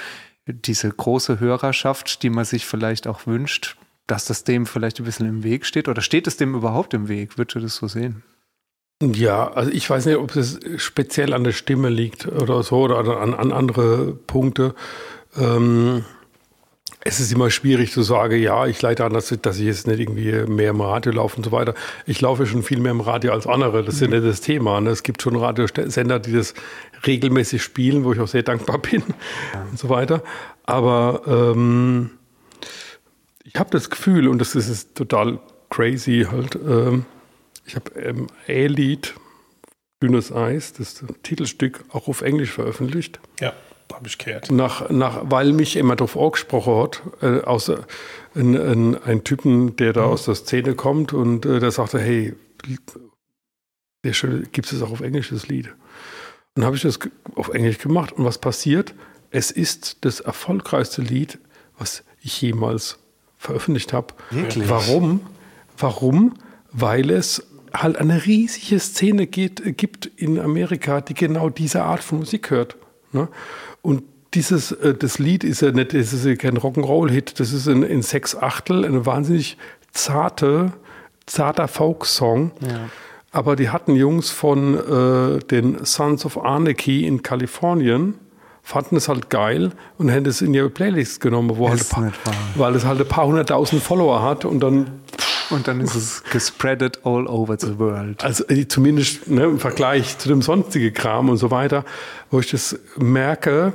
[0.47, 3.77] diese große Hörerschaft, die man sich vielleicht auch wünscht,
[4.07, 5.89] dass das dem vielleicht ein bisschen im Weg steht?
[5.89, 7.39] Oder steht es dem überhaupt im Weg?
[7.39, 8.23] Würdest du das so sehen?
[9.03, 13.21] Ja, also ich weiß nicht, ob es speziell an der Stimme liegt oder so oder
[13.21, 14.75] an, an andere Punkte.
[15.37, 16.05] Ähm,
[17.07, 20.01] es ist immer schwierig zu sagen, ja, ich leite an, dass, dass ich jetzt nicht
[20.01, 21.75] irgendwie mehr im Radio laufe und so weiter.
[22.07, 23.85] Ich laufe schon viel mehr im Radio als andere.
[23.85, 24.81] Das ist ja nicht das Thema.
[24.81, 24.89] Ne?
[24.89, 26.55] Es gibt schon Radiosender, die das
[27.07, 29.03] regelmäßig spielen, wo ich auch sehr dankbar bin
[29.53, 29.67] ja.
[29.71, 30.23] und so weiter.
[30.65, 32.13] Aber ähm,
[33.45, 37.05] ich habe das Gefühl, und das ist, ist total crazy halt, ähm,
[37.67, 39.15] ich habe ähm, A-Lied,
[40.03, 43.21] Dünnes Eis, das Titelstück, auch auf Englisch veröffentlicht.
[43.41, 43.53] Ja
[43.95, 44.51] habe ich gehört.
[44.51, 47.71] Nach, nach, weil mich immer darauf angesprochen hat, äh, aus,
[48.35, 50.13] ein, ein, ein, Typen, der da mhm.
[50.13, 52.97] aus der Szene kommt und äh, der sagte, hey, gibt
[54.73, 55.69] es auch auf Englisch das Lied?
[55.69, 56.99] Und dann habe ich das
[57.35, 58.95] auf Englisch gemacht und was passiert?
[59.31, 61.39] Es ist das erfolgreichste Lied,
[61.79, 62.99] was ich jemals
[63.39, 64.15] veröffentlicht habe.
[64.31, 64.69] Wirklich?
[64.69, 65.21] Warum?
[65.77, 66.35] Warum?
[66.73, 72.21] Weil es halt eine riesige Szene geht, gibt in Amerika, die genau diese Art von
[72.21, 72.77] Musik hört.
[73.15, 73.29] Ne?
[73.83, 74.03] Und
[74.35, 77.83] dieses, äh, das Lied ist ja nicht, das ist ja kein Rock'n'Roll-Hit, das ist in,
[77.83, 79.57] in sechs Achtel, eine wahnsinnig
[79.93, 80.73] zarte,
[81.27, 82.53] zarter Folk-Song.
[82.61, 82.89] Ja.
[83.31, 88.15] Aber die hatten Jungs von äh, den Sons of Anarchy in Kalifornien,
[88.63, 92.13] fanden es halt geil und hätten es in ihre Playlist genommen, wo halt paar,
[92.55, 95.01] weil es halt ein paar hunderttausend Follower hat und dann
[95.51, 98.23] und dann ist es gespreadet all over the world.
[98.25, 101.85] Also äh, zumindest ne, im Vergleich zu dem sonstigen Kram und so weiter,
[102.31, 103.73] wo ich das merke,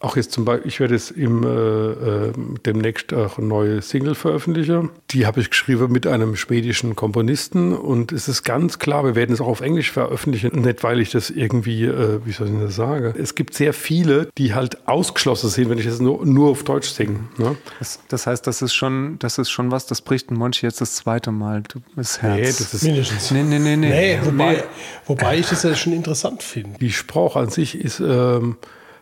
[0.00, 2.32] auch jetzt zum Beispiel, ich werde jetzt im, äh, äh,
[2.64, 4.88] demnächst auch eine neue Single veröffentlichen.
[5.10, 9.34] Die habe ich geschrieben mit einem schwedischen Komponisten und es ist ganz klar, wir werden
[9.34, 10.62] es auch auf Englisch veröffentlichen.
[10.62, 13.14] Nicht, weil ich das irgendwie, äh, wie soll ich das sagen?
[13.18, 16.88] Es gibt sehr viele, die halt ausgeschlossen sind, wenn ich das nur, nur auf Deutsch
[16.88, 17.20] singe.
[17.36, 17.56] Ne?
[17.78, 20.80] Das, das, heißt, das ist schon, das ist schon was, das bricht ein Monchi jetzt
[20.80, 21.62] das zweite Mal.
[21.68, 22.36] Du, das Herz.
[22.36, 23.30] Nee, das ist mindestens.
[23.32, 23.88] Nee, nee, nee, nee.
[23.90, 24.62] nee wobei, nee.
[25.06, 26.78] wobei ich das ja schon interessant finde.
[26.78, 28.56] Die Sprache an sich ist, ähm,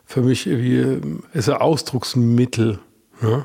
[0.09, 1.01] für mich wie
[1.35, 2.79] ist ein Ausdrucksmittel.
[3.21, 3.45] Ne?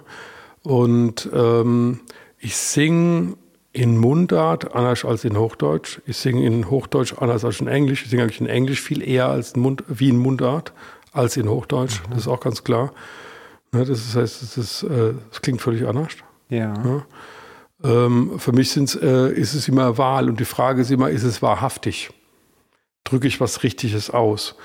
[0.63, 1.99] Und ähm,
[2.39, 3.35] ich singe
[3.73, 5.99] in Mundart anders als in Hochdeutsch.
[6.05, 8.03] Ich singe in Hochdeutsch anders als in Englisch.
[8.03, 10.71] Ich singe eigentlich in Englisch viel eher als in Mund, wie in Mundart
[11.11, 11.99] als in Hochdeutsch.
[11.99, 12.11] Mhm.
[12.11, 12.93] Das ist auch ganz klar.
[13.73, 16.13] Ne, das heißt, das, ist, äh, das klingt völlig anders.
[16.47, 16.71] Ja.
[16.77, 17.05] Ne?
[17.83, 21.41] Ähm, für mich äh, ist es immer Wahl und die Frage ist immer, ist es
[21.41, 22.11] wahrhaftig?
[23.13, 24.55] Drücke ich was Richtiges aus?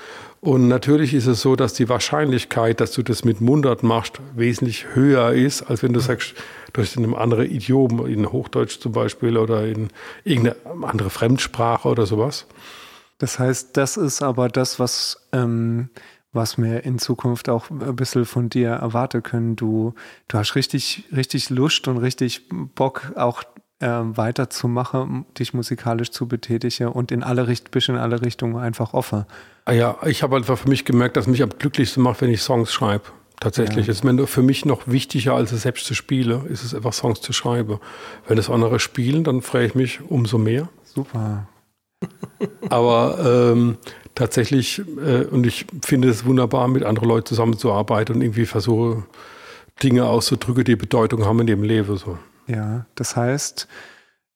[0.41, 4.95] Und natürlich ist es so, dass die Wahrscheinlichkeit, dass du das mit Mundart machst, wesentlich
[4.95, 6.33] höher ist, als wenn du sagst,
[6.73, 9.89] du hast in einem anderen Idiom, in Hochdeutsch zum Beispiel oder in
[10.23, 12.47] irgendeine andere Fremdsprache oder sowas.
[13.19, 15.89] Das heißt, das ist aber das, was, ähm,
[16.33, 19.57] was wir in Zukunft auch ein bisschen von dir erwarten können.
[19.57, 19.93] Du,
[20.27, 23.43] du hast richtig, richtig Lust und richtig Bock, auch
[23.79, 28.93] äh, weiterzumachen, dich musikalisch zu betätigen und in alle, Richt bist in alle Richtungen einfach
[28.93, 29.25] offen.
[29.65, 32.41] Ah ja, ich habe einfach für mich gemerkt, dass mich am glücklichsten macht, wenn ich
[32.41, 33.05] Songs schreibe.
[33.39, 33.87] Tatsächlich.
[33.87, 33.93] Ja.
[33.93, 37.21] Es ist für mich noch wichtiger, als es selbst zu spielen, ist es einfach Songs
[37.21, 37.79] zu schreiben.
[38.27, 40.67] Wenn es andere spielen, dann freue ich mich umso mehr.
[40.83, 41.47] Super.
[42.69, 43.77] Aber ähm,
[44.13, 49.03] tatsächlich, äh, und ich finde es wunderbar, mit anderen Leuten zusammenzuarbeiten und irgendwie versuche,
[49.81, 51.95] Dinge auszudrücken, die Bedeutung haben in dem Leben.
[51.95, 52.17] So.
[52.49, 53.67] Ja, das heißt,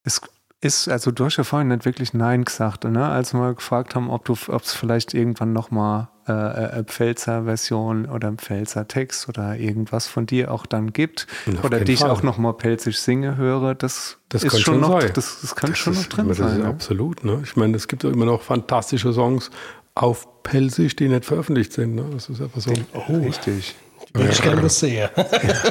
[0.03, 0.21] es
[0.61, 3.05] ist, also du hast ja vorhin nicht wirklich Nein gesagt, ne?
[3.09, 8.05] als wir gefragt haben, ob du, ob es vielleicht irgendwann nochmal äh, äh, Pfälzer Version
[8.05, 11.27] oder Pfälzer Text oder irgendwas von dir auch dann gibt
[11.63, 12.11] oder dich Fall.
[12.11, 15.93] auch nochmal pelzig singe höre, das, das ist schon noch, das, das kann das schon
[15.93, 16.59] ist, noch drin das sein.
[16.61, 16.69] Ja?
[16.69, 17.25] Absolut.
[17.25, 17.41] Ne?
[17.43, 19.51] Ich meine, es gibt immer noch fantastische Songs
[19.95, 21.95] auf Pelzig, die nicht veröffentlicht sind.
[21.95, 22.05] Ne?
[22.13, 22.73] Das ist einfach so.
[22.93, 23.75] Oh, richtig.
[24.17, 25.09] Ich kenne das sehr.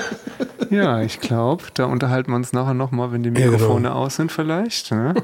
[0.71, 4.01] ja, ich glaube, da unterhalten wir uns nachher nochmal, wenn die Mikrofone genau.
[4.01, 4.91] aus sind vielleicht.
[4.91, 5.15] Ne?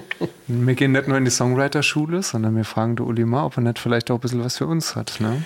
[0.46, 3.62] wir gehen nicht nur in die Songwriter-Schule, sondern wir fragen der Uli mal, ob er
[3.62, 5.18] nicht vielleicht auch ein bisschen was für uns hat.
[5.20, 5.42] Ne?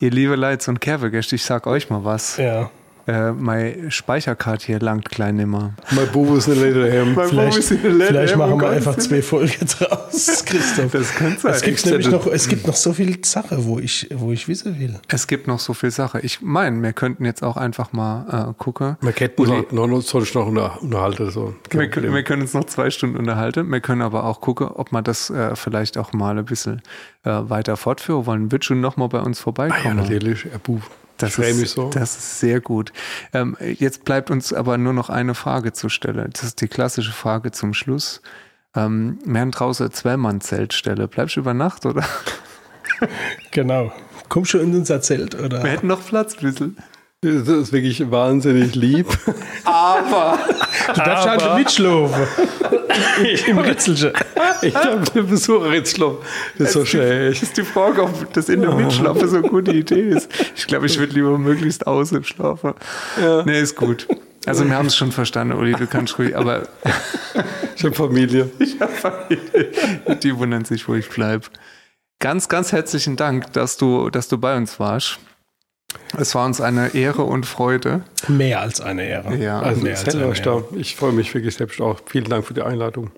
[0.00, 2.38] Ihr liebe Leits und Kervegäste, ich sag euch mal was.
[2.38, 2.70] Ja
[3.06, 5.74] äh, meine Speicherkarte hier langt klein immer.
[5.90, 7.18] Mein Bubu ist eine Lederhemd.
[7.28, 10.92] Vielleicht, vielleicht machen wir einfach zwei Folgen draus, Christoph.
[10.92, 11.52] Das könnte sein.
[11.52, 14.78] Es gibt nämlich noch, es gibt noch so viel Sache, wo ich, wo ich wissen
[14.78, 14.98] will.
[15.08, 16.20] Es gibt noch so viel Sache.
[16.20, 18.96] Ich meine, wir könnten jetzt auch einfach mal äh, gucken.
[19.02, 21.30] Wir könnten noch, noch, noch unterhalten.
[21.30, 21.54] So.
[21.70, 23.70] Wir, können, wir können uns noch zwei Stunden unterhalten.
[23.70, 26.80] Wir können aber auch gucken, ob man das äh, vielleicht auch mal ein bisschen
[27.24, 28.52] äh, weiter fortführen wollen.
[28.52, 29.82] Wird schon noch mal bei uns vorbeikommen.
[29.84, 30.46] Ah, ja, natürlich.
[30.46, 30.82] Herr Buch.
[31.18, 31.90] Das ist, so.
[31.90, 32.92] das ist sehr gut.
[33.32, 36.30] Ähm, jetzt bleibt uns aber nur noch eine Frage zu stellen.
[36.32, 38.20] Das ist die klassische Frage zum Schluss.
[38.74, 41.06] Ähm, wir haben draußen Zweimann-Zeltstelle.
[41.06, 42.04] Bleibst du über Nacht, oder?
[43.50, 43.92] Genau.
[44.28, 45.62] Kommst du in unser Zelt, oder?
[45.62, 46.74] Wir hätten noch Platz, Büssel.
[47.20, 49.06] Das ist wirklich wahnsinnig lieb.
[49.64, 50.38] Aber.
[50.94, 52.26] Du darfst aber, halt mitschlafen.
[53.46, 54.12] Im Ritzelchen.
[54.62, 56.18] Ich habe den Besucher Ritzschlafen.
[56.58, 57.42] Das ist so schlecht.
[57.42, 60.30] Das ist die Frage, ob das in der Mitschlafe so eine gute Idee ist.
[60.56, 62.74] Ich glaube, ich würde lieber möglichst außen schlafen.
[63.20, 63.42] Ja.
[63.44, 64.06] Nee, ist gut.
[64.46, 66.68] Also wir haben es schon verstanden, Uli, du kannst ruhig, aber...
[67.76, 68.50] ich habe Familie.
[68.58, 69.70] Ich habe Familie.
[70.22, 71.46] Die wundern sich, wo ich bleibe.
[72.18, 75.18] Ganz, ganz herzlichen Dank, dass du, dass du bei uns warst.
[76.16, 78.02] Es war uns eine Ehre und Freude.
[78.28, 79.36] Mehr als eine Ehre.
[79.36, 80.64] Ja, also mehr als eine Ehre.
[80.76, 82.00] Ich freue mich wirklich selbst auch.
[82.06, 83.10] Vielen Dank für die Einladung.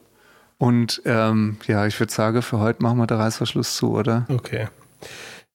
[0.58, 4.26] Und ähm, ja, ich würde sagen, für heute machen wir den Reißverschluss zu, oder?
[4.28, 4.68] Okay.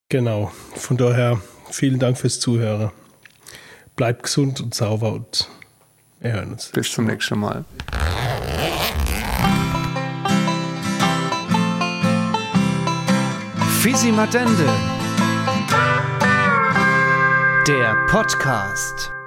[0.10, 0.52] Genau.
[0.76, 1.42] Von daher
[1.72, 2.92] vielen Dank fürs Zuhören.
[3.96, 5.50] Bleibt gesund und sauber und
[6.20, 6.70] wir hören uns.
[6.70, 7.66] Bis zum nächsten Mal.
[13.82, 14.70] Fisi Madende
[17.68, 19.21] der Podcast.